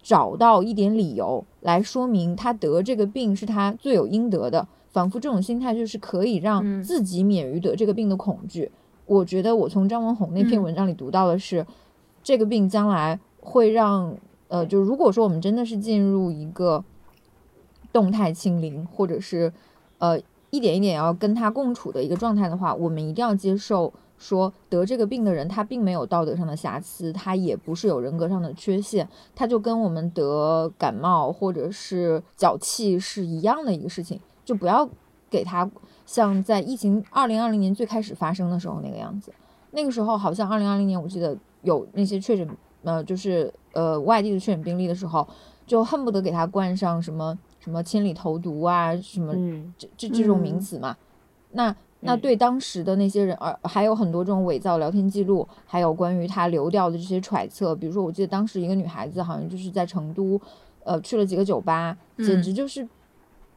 [0.02, 6.82] 找到一点理由来说明他得这个病是他罪有应得的，仿佛这种心态就是可以让嗯。
[6.82, 8.70] 自己免于得这个病的恐惧。
[9.06, 10.62] 我觉得我从张文宏那篇嗯。
[10.62, 11.66] 文章里读到的是，
[12.22, 14.16] 这个病将来会让
[14.48, 16.84] 呃，就如果说我们真的是进入一个
[17.93, 19.53] 动态清零，或者是
[19.99, 20.18] 呃
[20.51, 34.88] 一点一点要跟他共处的一个状态的话，我们一定要接受说得这个病的人他并没有道德上的瑕疵，他也不是有人格上的缺陷，他就跟我们得感冒或者是脚气是一样的一个事情，就不要
[35.28, 35.68] 给他
[36.07, 39.32] 像在疫情二零二零年最开始发生的时候那个样子。
[39.72, 42.47] 那个时候好像二零二零年，我记得有那些确诊，
[42.82, 45.26] 呃，就是呃外地的确诊病例的时候，
[45.66, 50.96] 就恨不得给他冠上什么什么千里投毒啊，什么嗯，这这这种名嗯词嘛。
[51.52, 60.40] 那那嗯对当时的那些人，而还有很多这种伪造聊天记录，还有关于他流调的这些揣测，比如说，我记得当时一个女孩子好像就是在成都，
[60.82, 62.88] 呃，去了几个酒吧，简嗯直就是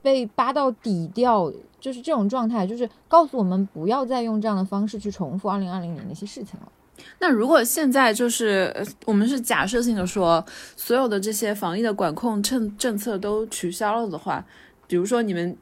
[0.04, 6.72] 被扒到底调，就是这种状态，就是告诉我们不要再用这样的方式去重复二零二零年那些事情了。
[7.20, 10.44] 那如果现在就是呃我们是假设性的说，
[10.76, 14.44] 所有的这些防疫的管控政政策都取消了的话，
[14.88, 15.58] 比如说你们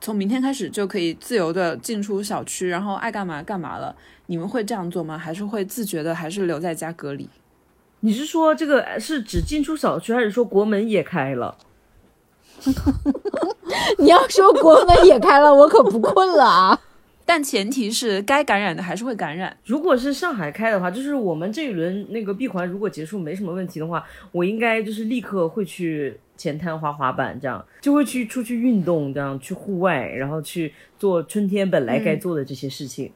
[0.00, 3.94] 从明天开始就可以自由的进出小区，然后爱干嘛干嘛了，
[4.26, 5.16] 你们会这样做吗？
[5.16, 7.28] 还是会自觉的还是留在家隔离？
[8.00, 11.56] 你是说这个是指进出小区，还是说国门也开了？
[13.98, 16.80] 你要说国门也开了，我可不困了啊！
[17.28, 19.54] 但前提是该感染的还是会感染。
[19.64, 33.10] 如果是上海开的话，就是我们这一轮那个闭环如果结束没什么问题的话，我应该就是立刻会去前滩滑滑板，这样就会去出去运动，这样去户外，然后去做春天本来该做的这些事情，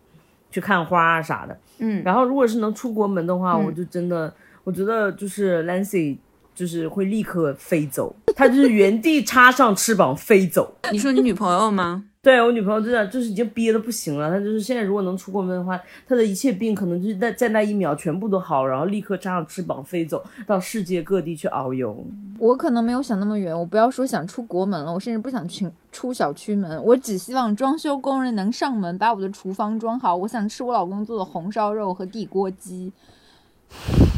[0.50, 1.56] 去看花啊啥的。
[1.78, 4.34] 嗯，然后如果是能出国门的话，嗯我就真的
[4.64, 6.16] 我觉得就是 Lancy
[6.54, 10.74] 就是会立刻飞走，他就是原地插上翅膀飞走。
[10.92, 12.04] 你说你女朋友吗？
[12.22, 22.04] 对我女朋友真的就是已经憋得不行了，她就是现在如果能出国门的话，她的一切病可能就是在在那一秒全部都好，然后立刻插上翅膀飞走到世界各地去遨游。
[22.38, 32.92] 我可能没有想那么远，我不要说想出国门了，我甚至不想去出小区门，我只希望装修工人能上门把我的厨房装好，我想吃我老公做的红烧肉和地锅鸡。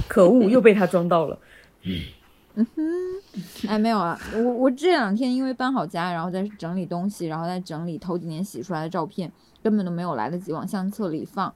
[0.09, 1.39] 可恶，又被他装到了。
[2.55, 2.83] 嗯哼。
[3.67, 9.33] 哎，没有啊，我我这两天因为搬好家，然后在整理东西，然后在整理头几年洗出来的照片，
[9.63, 11.55] 根本都没有来得及往相册里放，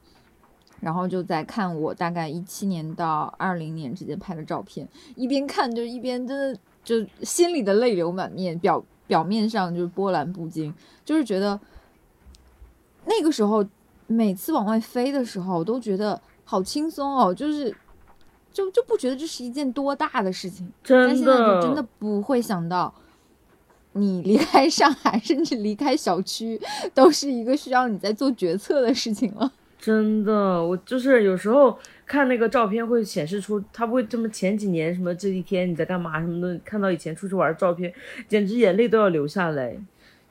[0.81, 10.73] 然后就在看我大概一七年到二零年之间拍的照片，一边看就一边真的就心里的泪流满面，表表面上就是波澜不惊，
[11.05, 11.61] 就是觉得
[13.05, 13.63] 那个时候
[14.07, 17.75] 每次往外飞的时候，都觉得好轻松哦，就是
[18.57, 20.67] 就就不觉得这是一件多大的事情。
[20.83, 22.95] 但真现在就的，真的不会想到，
[23.93, 26.59] 你离开上海，甚至离开小区，
[26.95, 29.53] 都是一个需要你在做决策的事情了。
[29.79, 37.93] 真的，我就是有时候看那个照片会显示出，他不会这么前几年什么这一天你在干嘛什么的，看到以前出去玩的照片，
[38.27, 39.77] 简直眼泪都要流下来。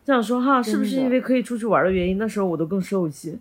[0.04, 2.18] 这样说哈，是不是因为可以出去玩的原因？
[2.18, 3.38] 那时候我都更瘦一些。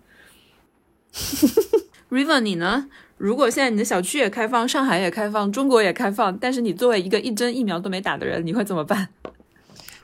[2.11, 2.89] River，你呢？
[3.17, 9.09] 如果现在你的小区也开放，上海也开放，中国也开放，但是你作为一个一针疫苗都没打的人，你会怎么办？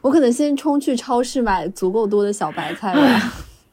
[0.01, 3.33] 我可能先冲去超市买足够多的小白菜吧。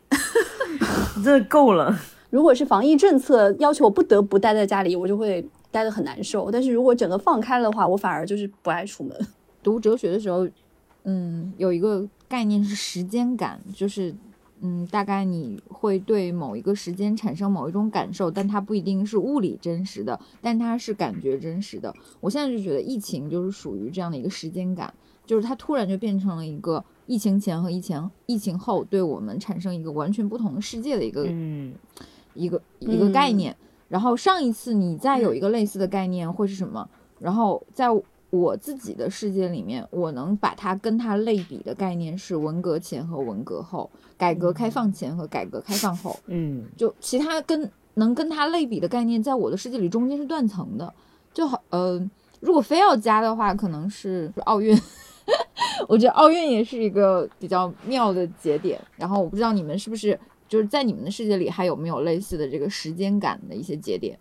[1.23, 1.97] 真的够了。
[2.29, 6.51] 如果是防疫政策要求我不得不待在家里，我就会待得很难受。
[6.51, 9.17] 但是如果整个放开的话，我反而就是不爱出门。
[9.63, 10.47] 读哲学的时候，
[11.05, 14.13] 嗯，有一个概念是时间感，就是
[14.61, 21.93] 嗯，大概你会对某一个时间产生某一种感受，但它不一定是物理真实的，但它是感觉真实的。
[22.19, 24.93] 我现在就觉得疫情就是属于这样的一个时间感，
[25.25, 31.73] 就是它突然就变成了一个疫情前和疫情疫情后对我们产生一个完全不同的世界的一个嗯，
[32.33, 33.55] 一个一个概嗯念。
[33.89, 36.89] 然后上一次你再有一个类似的概念会是什么？
[37.19, 37.87] 然后在
[38.29, 46.17] 我自己的世界里面，我能把它跟它类比的概念是文革前和文革后，改革开放前和改革开放后。
[46.25, 50.93] 嗯，就其他跟能跟它类比的概念，在我的世界里中间是断层的。
[51.33, 51.97] 就好，呃，
[52.41, 54.77] 如果非要加的话，可能是奥运。
[55.87, 58.79] 我觉得奥运也是一个比较妙的节点。
[58.97, 64.17] 然后我不知道你们是不是就是在你们的世界里还有没有类似的这个时间感的一些节点？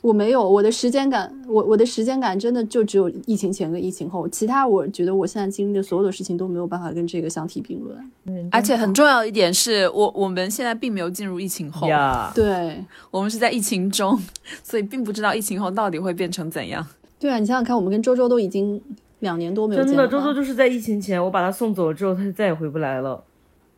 [0.00, 8.48] 我没有我的时间感，我我的时间感真的就只有疫情前跟疫情后，其他我觉得我现在经历的所有的事情都没有办法跟这个相提并论。
[8.52, 14.16] 而且很重要一点是我我们现在并没有进入疫情后，呀，对我们是在疫情中，
[14.62, 16.86] 所以并不知道疫情后到底会变成怎样。
[17.18, 18.80] 对啊，你想想看，我们跟周周都已经
[19.18, 20.08] 两年多没有见真的，了。
[20.08, 23.24] 周周就是在疫情前，我把他送走了之后，他就再也回不来了。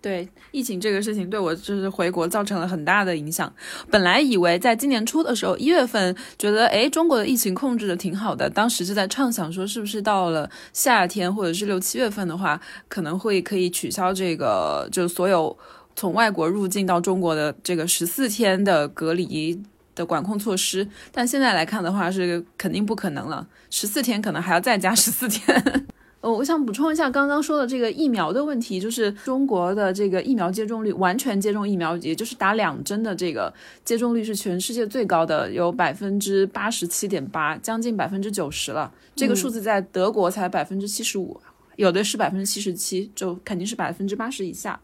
[0.03, 3.53] 对疫情这个事情，对我就是回国造成了很大的影响。
[3.90, 15.55] 本来以为在今年初的时候，一月份觉得哎，中国的疫情控制的挺好的，当时就在畅想说，是不是到了夏天或者是六七月份的话，可能会可以取消这个，就所有
[15.94, 19.62] 从外国入境到中国的这个十四天的隔离
[19.94, 20.88] 的管控措施。
[21.12, 25.86] 但现在来看的话，是肯定不可能了，十四天可能还要再加十四天。
[26.21, 33.53] 呃，我想补充一下刚刚说的这个疫苗的问题，就是中国的这个疫苗接种率，完全接种疫苗，也就是打两针的这个
[33.87, 38.93] 接种率是全世界最高的，有百分之八十七点八，将近百分之九十了。
[39.16, 41.41] 这个数字在德国才百分之七十五，
[41.77, 44.79] 有的是百分之七十七，就肯定是百分之八十以下。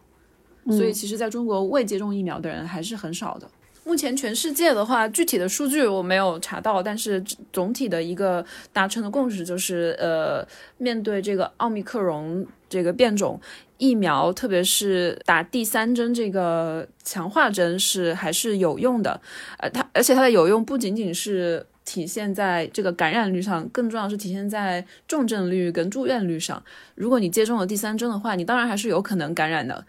[0.68, 3.46] 所以其实在中国未接种疫苗的人还是很少的。
[3.86, 7.22] 目前全世界的话，具体的数据我没有查到，但是
[7.52, 10.44] 总体的一个达成的共识就是，呃，
[10.76, 13.40] 面对这个奥密克戎这个变种
[13.78, 19.20] 疫苗，特别是打第三针这个强化针是还是有用的，
[19.58, 26.60] 呃，它而且它的有用不仅仅是体现在这个感染率上，更重要是体现在重症率跟住院率上。
[26.96, 29.86] 如果你接种了第三针的话，你当然还是有可能感染的。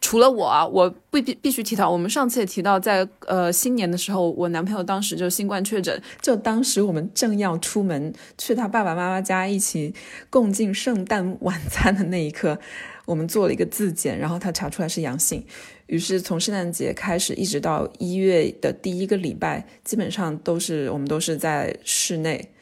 [0.00, 9.92] 除了我，我必必必须提到，我们上次也提到，在呃新年的时候，我男朋友当时就新冠确诊，就当时我们正要出门去他爸爸妈妈家一起
[10.30, 12.58] 共进圣诞晚餐的那一刻，
[13.06, 15.44] 我们做了一个自检，然后他查出来是阳性，
[15.88, 22.52] 于是从圣诞节开始一直到一月的第一个礼拜，基本上都是我们都是在室内。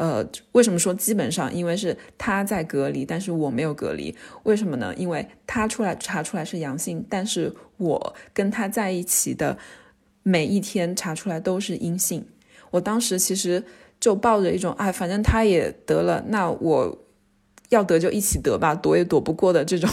[0.00, 1.54] 呃，为什么说基本上？
[1.54, 4.16] 因为是他在隔离，但是我没有隔离。
[4.44, 4.94] 为什么呢？
[4.96, 9.58] 因为他出来查出来是阳性，但是我跟他在一起的
[10.22, 12.24] 每一天查出来都是阴性。
[12.70, 13.62] 我当时其实
[14.00, 16.98] 就抱着一种，哎，反正他也得了，那我
[17.68, 19.90] 要得就一起得吧，躲也躲不过的这种，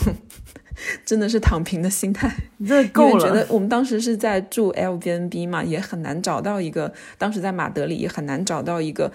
[1.03, 2.34] 真的是躺平的心态。
[2.66, 3.28] 这够了。
[3.28, 9.12] 觉得我们当时是在住 L B N B 嘛，也很难找到一个，当时在马德里也很难找到一个。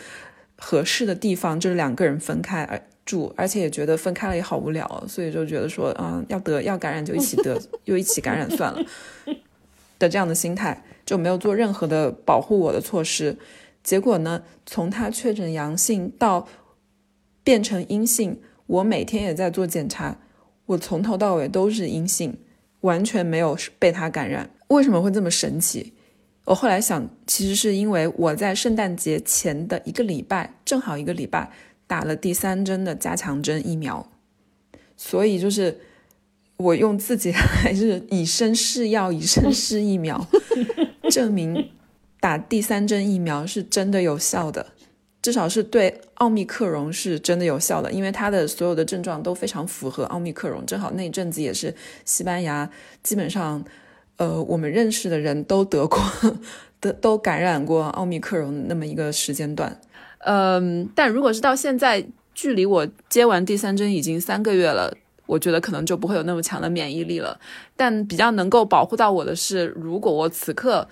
[0.64, 8.80] 合适的地方就是两个人分开而住，而且也觉得分开了也好无聊，所以就觉得说，嗯，要得要感染就一起得， 又一起感染算了
[9.98, 13.36] 的这样的心态，就没有做任何的保护我的措施。
[13.82, 16.46] 结果呢，从他确诊阳性到
[17.42, 20.16] 变成阴性，我每天也在做检查，
[20.66, 22.38] 我从头到尾都是阴性，
[22.82, 24.48] 完全没有被他感染。
[24.68, 25.92] 为什么会这么神奇？
[26.44, 31.52] 我后来想，其实是因为我在圣诞节前的一个礼拜，正好一个礼拜
[31.86, 34.10] 打了第三针的加强针疫苗，
[34.96, 35.78] 所以就是
[36.56, 40.26] 我用自己 还是以身试药、以身试疫苗，
[41.08, 41.70] 证明
[42.18, 44.66] 打第三针疫苗是真的有效的，
[45.22, 50.66] 至少是对奥密克戎是真的有效的，因为它的所有的症状都非常符合奥密克戎。
[50.66, 51.72] 正好那阵子也是
[52.04, 52.68] 西班牙，
[53.04, 53.64] 基本上。
[54.22, 56.00] 呃，我们认识的人都得过，
[56.78, 59.80] 得都感染过奥密克戎那么一个时间段。
[60.20, 64.96] 嗯，但如果是到现在，距离我接完第三针已经三个月了，
[65.26, 67.36] 我觉得可能就不会有那么强的免疫力了。
[67.76, 70.86] 但比较能够保护到我的是，如果我此刻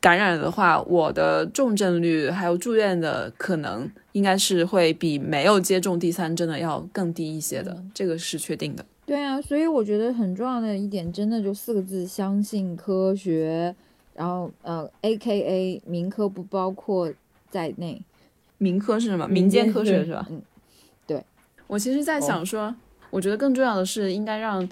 [0.00, 8.84] 感染的话，我的重症率还有住院的可能，应该是会比没有接种第三针的要更低一些的，这个是确定的。
[9.06, 13.74] 对啊，所以我觉得很重要的一点，真的就四个字：相信科学。
[14.14, 17.12] 然后，呃，A K A 民科不包括
[17.48, 18.02] 在内。
[18.58, 19.28] 民科是什么？
[19.28, 20.26] 民间科学是吧？
[20.28, 20.42] 嗯，
[21.06, 21.22] 对。
[21.68, 22.74] 我其实，在想说，
[23.10, 24.68] 我觉得更重要的是，应该让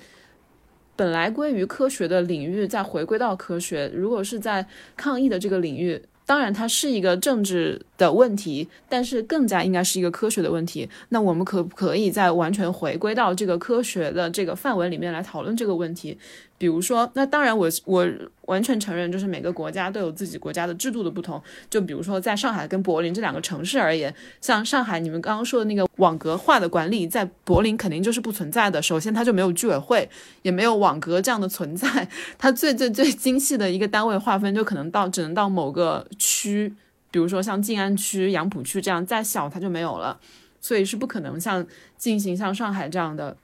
[0.96, 3.88] 本来归于科学的领域再回归到科学。
[3.94, 4.66] 如果是在
[4.96, 6.02] 抗疫的这个领域。
[6.26, 10.88] 当然，它是一个政治的问题，但是更加应该是一个科学的问题。
[11.10, 16.16] 那我们可不可以再完全回归到这个科学的这个范围里面来讨论这个问题？
[16.64, 18.08] 比如说，那当然，我我
[18.46, 21.38] 完全承认，就是每个国家都有自己国家的制度的不同。
[21.68, 28.80] 就比如说，在上海跟柏林这两个城市而言，像上海，你们刚刚说的那个网格化的管理，在柏林肯定就是不存在的。
[28.80, 30.08] 首先，它就没有居委会，
[30.40, 32.08] 也没有网格这样的存在。
[32.38, 36.72] 它最最最精细的一个单位划分，就可能到只能到某个区，
[37.10, 40.18] 比如说像静安区、杨浦区这样，再小它就没有了。
[40.62, 41.66] 所以是不可能像
[41.98, 43.36] 进行像上海这样的。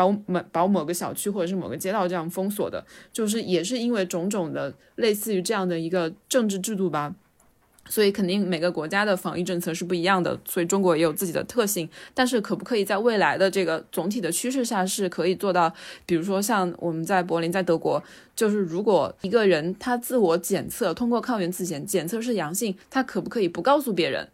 [0.00, 7.14] 把某把某个小区或者是某个街道这样封锁的，就是也是因为种种的类似于这样的一个政治制度吧，
[7.88, 11.88] 所以肯定每个国家的防疫政策是不一样的，所以中国也有自己的特性。
[12.14, 15.72] 但是可不可以在未来的这个总体的趋势下是可以做到？
[16.06, 18.02] 比如说像我们在柏林，在德国，
[18.34, 24.28] 就是如果一个人他自我检测通过抗原自检检测是阳性，他可不可以不告诉别人？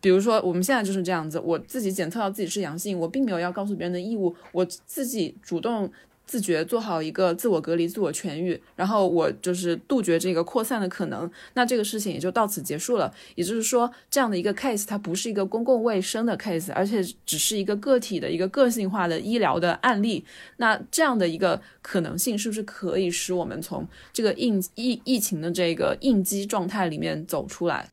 [0.00, 5.90] 比如说，我们现在就是这样子，我自己检测到自己是阳性，我并没有要告诉别人的义务，我自己主动
[6.26, 13.12] 自觉做好一个自我隔离、自我痊愈，然后我就是杜绝这个扩散的可能，那这个事情也就到此结束了。
[13.36, 20.24] 也就是说，这样的一个 case 它不是一个公共卫生的 case，而且只是一个个体的一个个性化的医疗的案例。
[20.56, 27.88] 那这样的一个可能性，是不是可以使我们从这个应疫疫情的这个应激状态里面走出来？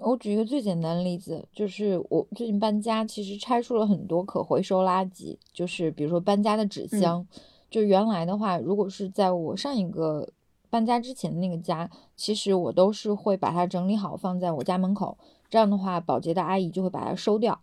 [0.00, 7.26] 我举一个最简单的例子，就是我最近搬家，其实拆出了很多可回收垃圾，就是比如说搬家的纸箱。
[7.70, 10.26] 就原来的话，如果是在我上一个
[10.70, 15.18] 搬家之前的那个家，其实我都是会把它整理好放在我家门口，
[15.50, 17.60] 这样的话保洁的阿姨就会把它收掉。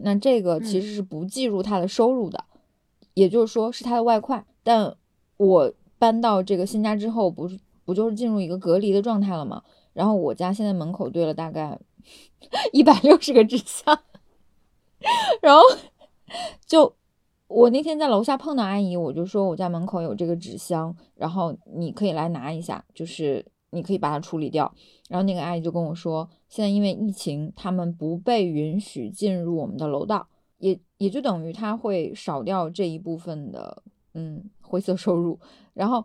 [0.00, 2.44] 那这个其实是不计入他的收入的，
[3.14, 4.44] 也就是说是他的外快。
[4.62, 4.94] 但
[5.38, 9.62] 我搬到这个新家之后，不是不就是进入一个隔离的状态了吗？
[9.92, 11.78] 然后我家现在门口堆了大概
[12.72, 14.02] 一百六十个纸箱，
[15.42, 15.62] 然后
[16.66, 16.94] 就。
[17.52, 24.72] 我那天在楼下碰到阿姨，我就说我家门口有这个纸箱，然后你可以来拿一下，就是你可以把它处理掉。
[25.08, 30.28] 然后那个阿姨就跟我说，现在因为疫情，他们不被允许进入我们的楼道，
[30.58, 33.82] 也也就等于他会少掉这一部分的
[34.14, 35.36] 嗯灰色收入。
[35.74, 36.04] 然后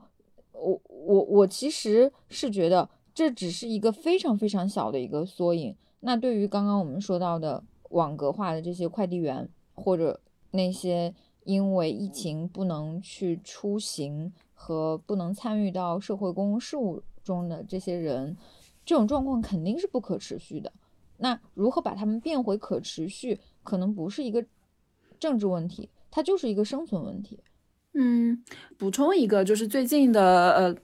[0.51, 5.75] 我我我其实是觉得这只是一个非常非常小的一个缩影。
[6.01, 11.15] 那对于刚刚我们说到的网格化的这些快递员或者那些。
[11.45, 18.35] 因为疫情不能去出行和不能参与到社会公共事务中的这些人，
[18.83, 20.73] 这种状况肯定是不可持续的。
[21.17, 24.43] 那如何把他们变回可持续，可能不是一个
[25.19, 27.39] 政治问题，它就是一个生存问题。
[27.93, 28.43] 嗯，
[28.79, 30.75] 补充一个，就是最近的呃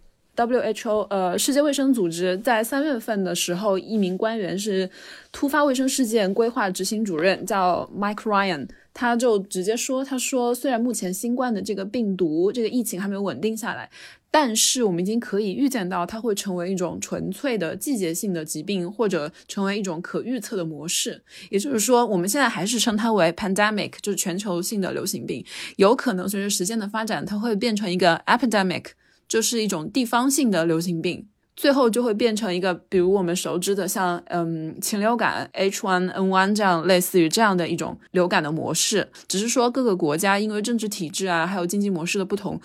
[0.45, 4.89] ，WHO 呃，世界卫生组织在三月份的时候，一名官员是
[5.31, 8.67] 突发卫生事件规划执行主任，叫 Mike Ryan。
[8.93, 13.89] 他就直接说：“他说，虽然目前新冠的这个病毒、这个疫情还没有稳定下来，
[14.29, 21.23] 但是我们已经可以预见到它会成为一种纯粹的季节性的疾病，或者成为一种可预测的模式。
[21.49, 25.41] 也就是说，我们现在还是称它为 pandemic，就是全球性的流行病。
[25.77, 28.87] 有可能随着时间的发展，它会变成一个 epidemic，
[29.31, 31.25] 就是一种地方性的流行病。”
[31.55, 39.07] 最后就会变成一个，比如我们熟知的，像嗯禽流感 H1N1 这样类似于这样的一种流感的模式。
[39.27, 42.59] 只是说各个国家因为政治体制啊，还有经济模式的不同，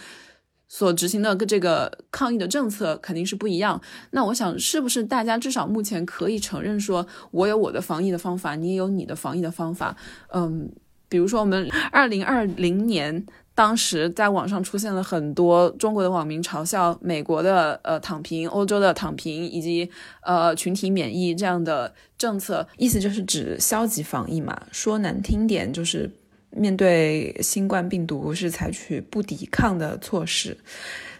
[0.68, 3.78] 所执行的这个抗疫的政策肯定是不一样。
[4.12, 9.94] 那我想，是不是大家至少目前可以承认，说我有我的防疫的方法，你也有你的防疫的方法？
[10.32, 10.70] 嗯，
[11.08, 13.26] 比如说我们二零二零年。
[13.56, 19.90] 当时在网上出现了很多中国的网民嘲笑美国的呃躺平、欧洲的躺平以及
[20.20, 24.60] 呃群体免疫这样的政策，意思就是指消极防疫嘛。
[24.70, 26.10] 说难听点，就是
[26.50, 30.58] 面对新冠病毒是采取不抵抗的措施。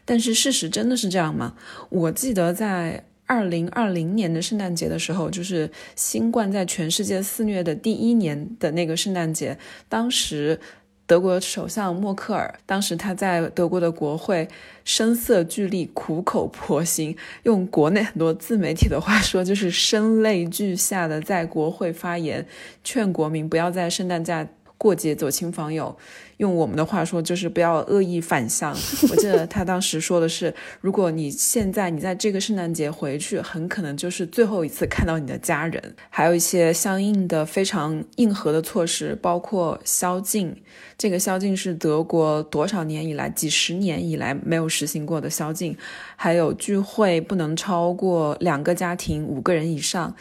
[0.05, 1.55] 但是事实真的是这样吗？
[1.89, 9.59] 我记得在二零二零年的圣诞节的时候，就是新冠在全世界肆虐的第一年的那个圣诞节，
[9.89, 10.61] 当时。
[11.07, 14.48] 德国首相默克尔当时他在德国的国会
[14.84, 22.44] 声色俱厉、苦口婆心，用国内很多自媒体的话说，就是声泪俱下的在国会发言，
[22.82, 24.46] 劝国民不要在圣诞假
[24.79, 25.97] 过节走亲访友。
[26.39, 28.77] 用我们的话说，就是不要恶意反向。
[29.11, 35.97] 我记得他当时说的是，如果你现在你在这个圣诞节回去，很可能就是最后一次看到你的家人。
[36.11, 40.55] 还有一些相应的非常硬核的措施，包括宵禁。
[40.99, 45.74] 这个宵禁是德国多少年以来、几十年以来没有实行过的宵禁。
[46.16, 50.14] 还有聚会不能超过两个家庭五个人以上。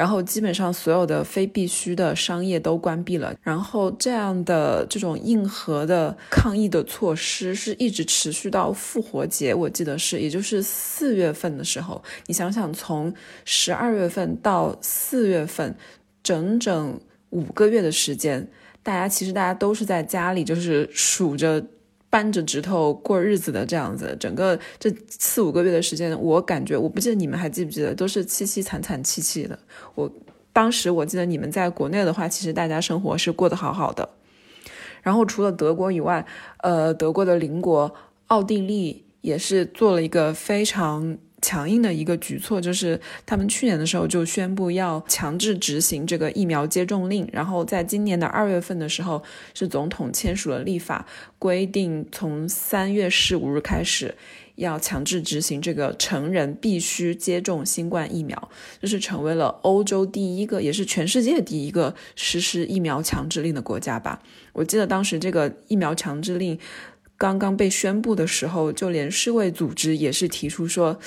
[0.00, 3.34] 然后基本上所有的非必须的商业都关闭了。
[3.42, 12.02] 然后这样的这种硬核的抗疫的措施是一直持续到复活节，我记得是，也就是四月份的时候。
[12.24, 13.12] 你想想，从
[13.44, 15.76] 十二月份到四月份，
[16.22, 16.98] 整整
[17.28, 18.48] 五个月的时间，
[18.82, 21.62] 大家其实大家都是在家里，就是数着。
[22.10, 29.58] 扳着指头过日子的这样子，整个这四五个月的时间，我感觉我不记得你们还记不记得，都是凄凄惨惨戚戚的。
[29.94, 30.10] 我
[30.52, 34.08] 当时我记得你们在国内的话，其实大家生活是过得好好的。
[35.02, 36.26] 然后除了德国以外，
[36.58, 37.94] 呃，德国的邻国
[38.26, 41.16] 奥地利也是做了一个非常。
[41.50, 49.20] 强硬的一个举措就是，他们去年的时候就宣布要强制执行这个疫苗接种令，然后在今年的二月份的时候，
[49.52, 51.04] 是总统签署了立法，
[51.40, 54.14] 规定从三月十五日开始
[54.54, 58.48] 要强制执行这个成人必须接种新冠疫苗，
[58.80, 64.22] 这是成为了欧洲第一个，也是全世界第一个实施疫苗强制令的国家吧。
[64.52, 66.56] 我记得当时这个疫苗强制令。
[67.20, 70.98] 刚刚被宣布的时候，就连世卫组织也是提出说，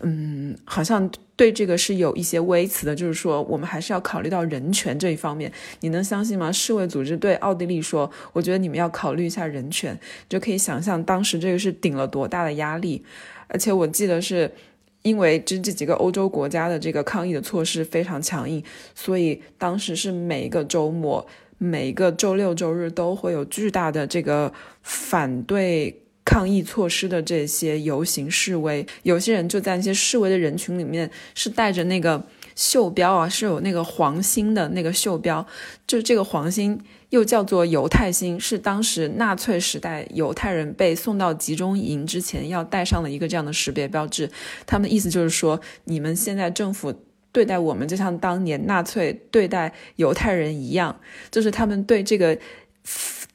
[0.00, 5.50] 嗯，好像对这个是有一些微词的，就是说我们还是要考虑到人权这一方面。
[5.80, 6.52] 你能相信吗？
[6.52, 9.98] 世卫组织对奥地利说，我觉得你们要考虑一下人权，
[10.28, 13.02] 就可以想象当时这个是顶了多大的压力。
[13.46, 14.52] 而且我记得是
[15.00, 18.62] 因为这这几个欧洲国家的这个抗议的措施非常强硬，
[18.94, 21.26] 所以当时是每一个周末。
[21.62, 24.52] 每个周六周日都会有巨大的这个
[24.82, 32.24] 反对抗议措施的这些游行示威，有些人就在那些示威的人群里面是带着那个
[32.56, 35.46] 袖标啊，是有那个黄星的那个袖标，
[35.86, 44.28] 就这个黄星又叫做犹太星，是当时纳粹时代犹太人被送到集中营之前要带上了一个这样的识别标志。
[44.66, 46.92] 他们的意思就是说，你们现在政府。
[47.32, 52.38] 对待我们就像当年纳粹对待犹太人一样，就是他们对这个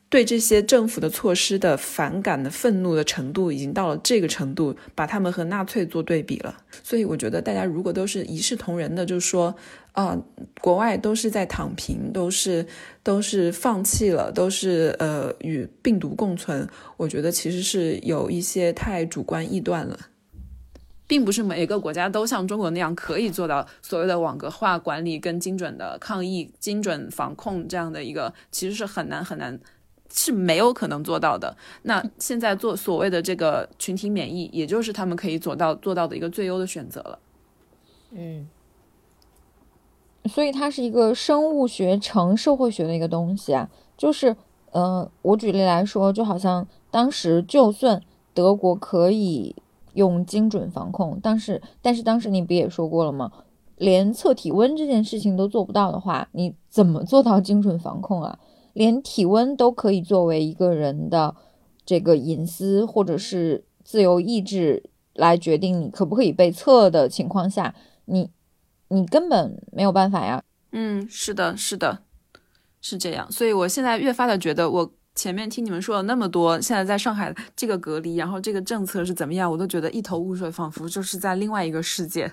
[0.10, 6.56] 对这些政府的措施的反感的愤怒的程度已经到了这个程度，把他们和纳粹做对比了。
[6.82, 9.54] 所以我觉得大家如果都是一视同仁的，就是说
[9.91, 10.18] 啊，
[10.62, 12.66] 国外都是在躺平，都是
[13.04, 20.00] 都是放弃了，都是呃与病毒共存，我觉得其实是有一些太主观臆断了。
[21.08, 29.58] 并不是每一个国家都像中国那样可以做到所谓的网格化管理跟精准的抗疫、精准防控这样的一个，其实是很难很难，
[30.12, 31.55] 是没有可能做到的。
[31.84, 37.20] 那现在做所谓的这个群体免疫，也就是他们可以做到做到的一个最优的选择了。
[38.12, 38.49] 嗯，
[40.26, 44.36] 所以它是一个生物学成社会学的一个东西啊，就是，
[44.72, 48.03] 呃，我举例来说，就好像当时就算
[48.34, 49.55] 德国可以。
[49.98, 53.32] 用精准防控，但是但是当时你不也说过了吗？
[53.78, 58.38] 连测体温这件事情都做不到的话，你怎么做到精准防控啊？
[58.74, 61.36] 连体温都可以作为一个人的
[61.84, 64.84] 这个隐私或者是自由意志
[65.14, 67.74] 来决定你可不可以被测的情况下，
[68.06, 68.30] 你
[68.89, 70.43] 你根本没有办法呀。
[70.72, 72.04] 嗯，是的，是的，
[72.80, 73.32] 是这样。
[73.32, 74.91] 所以我现在越发的觉得我。
[75.18, 82.32] 前面听你们说了那么多，现在在上海这个隔离，然后这个政策是怎么样，我都觉得一头雾水，仿佛就是在另外一个世界，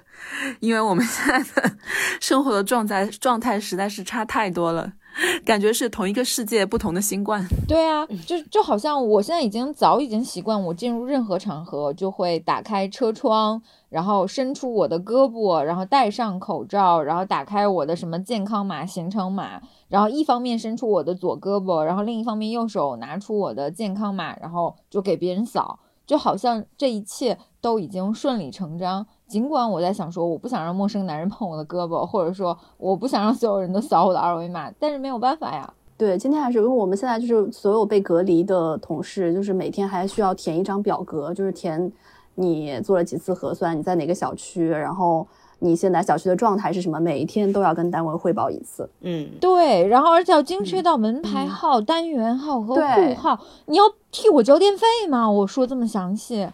[0.61, 1.77] 因为我们现在的
[2.21, 4.93] 生活的状态状态实在是差太多了，
[5.47, 7.43] 感觉是同一个世界，不同的新冠。
[7.67, 19.63] 对啊，就就好像我现在已经早已经习惯，我进入任何场合就会打开车窗，然后伸出我的胳膊，然后戴上口罩，然后打开我的什么健康码、行程码。
[19.95, 29.07] 然后一方面伸出我的左胳膊，然后另一方面右手拿出我的健康码，然后就给别人扫，就好像这一切都已经顺理成章。
[29.29, 35.73] 尽管我在想说，我不想让陌生男人碰我的胳膊，或者说我不想让所有人都扫我的二维码，但是没有办法呀。
[35.97, 41.93] 对，今天还是因为我们现在就是所有被隔离的同事，就是每天还需要填一张表格，就是填
[42.35, 45.25] 你做了几次核酸，你在哪个小区，然后。
[45.61, 47.01] 你现在小区的状态是什么？
[47.01, 48.89] 每一天都要跟单位汇报一次。
[49.01, 53.39] 嗯，对，然后而且要精确到门牌号、单元号和户号。
[53.67, 55.31] 你要替我交电费吗？
[55.31, 56.49] 我说这么详细。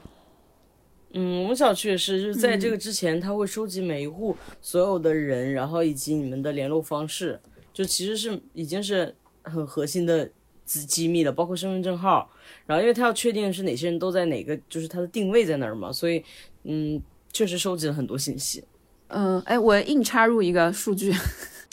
[1.13, 7.41] 嗯，我们小区也是，就是在这个之前，他会收集每一户所有的人，然后以及你们的联络方式，
[7.73, 10.31] 就其实是已经是很核心的
[10.65, 12.31] 机机密了，包括身份证号。
[12.65, 16.23] 然后，因为他要确定是哪些人都在哪个，就是他的定位在哪儿嘛，所以
[16.63, 18.63] 嗯，确实收集了很多信息。
[19.11, 21.15] 嗯，哎，我硬插入一个数据。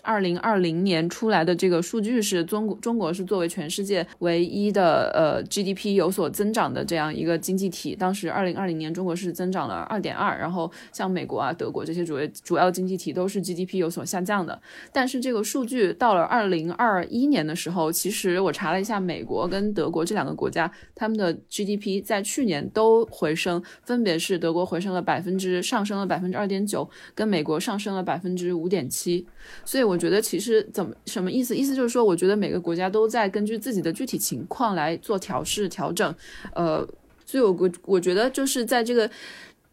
[0.07, 7.93] 二零二零年出来的这个数据是中国，中国是作为全世界唯一的呃 GDP 有所增长的这样一个经济体。
[7.93, 14.57] 当时二零二零年中国是增长了二点二，然后像美国啊、德国这些主要主要经济体都是 GDP 有所下降的。
[14.93, 29.27] 但是这个数据到了二零二一年的时候，其实我查了一下，美国跟德国这两个国家，他们的 GDP 在去年都回升，分别是德国回升了百分之上升了百分之二点九，跟美国上升了百分之五点七。
[29.65, 29.96] 所以我。
[29.97, 31.57] 我觉得其实怎么什么意思？
[31.57, 36.13] 意思就是说，我觉得每个国家都在根据自己的具体情况来做调试调整。
[36.53, 36.87] 呃，
[37.25, 39.09] 所以我我我觉得就是在这个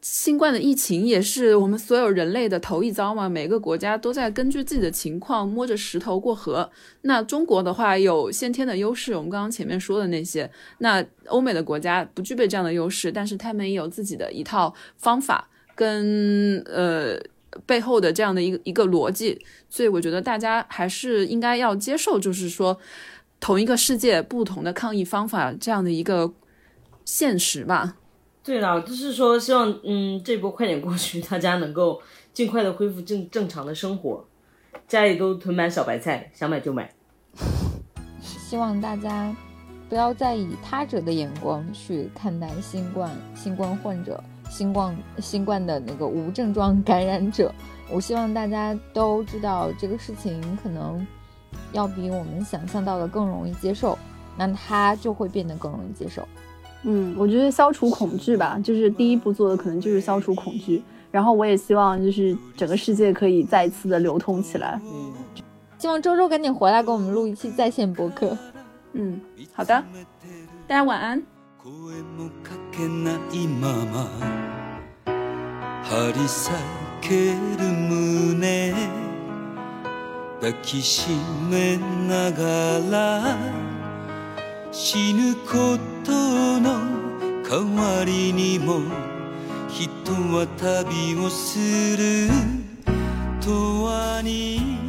[0.01, 3.29] 新冠的疫情也是我们所有人类的头一遭嘛。
[3.29, 6.71] 每个国家都在根据自己的情况摸着石头过河。
[7.03, 10.51] 那中国的话有先天的优势，我们刚刚前面说的那些。
[10.79, 17.21] 那欧美的国家不具备这样的优势，但是他们也有自己的一套方法跟呃。
[17.67, 22.79] 背后的这样的一个一个逻辑，所以我觉得大家还是应该要接受，就是说
[23.41, 26.33] 同一个世界不同的抗疫方法这样的一个
[27.05, 27.97] 现实吧。
[28.43, 32.03] 对了，就是说希望嗯这波快点过去，大家能够
[32.33, 34.27] 尽快的恢复正正常的生活，
[34.87, 36.93] 家里都囤满小白菜，想买就买。
[38.19, 39.35] 希望大家
[39.89, 47.53] 不要再以他者的眼光去看待新冠新冠患者、新冠新冠的那个无症状感染者。
[47.91, 51.07] 我希望大家都知道这个事情可能
[51.73, 53.99] 要比我们想象到的更容易接受，
[54.37, 56.27] 那他就会变得更容易接受。
[56.85, 60.83] 嗯，我觉得消除恐惧吧，就是第一步做的可能就是消除恐惧。
[61.11, 64.81] 然后我也希望就是整个世界可以再一次的流通起来。
[64.83, 65.13] 嗯，
[65.79, 68.37] 希望周周赶紧回来给我们录一期在线播客。
[68.95, 69.21] 嗯，
[69.53, 69.85] 好的，
[70.67, 71.23] 大家晚安。
[71.65, 74.07] 声もかけないまま
[75.83, 76.51] 張り裂
[77.01, 78.75] ける胸
[80.43, 81.09] 抱きし
[81.51, 83.39] めながら
[84.73, 86.13] 死ぬこと
[86.61, 86.83] の
[87.43, 88.83] 代わりにも
[89.71, 91.59] 人は旅をす
[91.97, 92.29] る
[93.41, 94.84] 永遠に。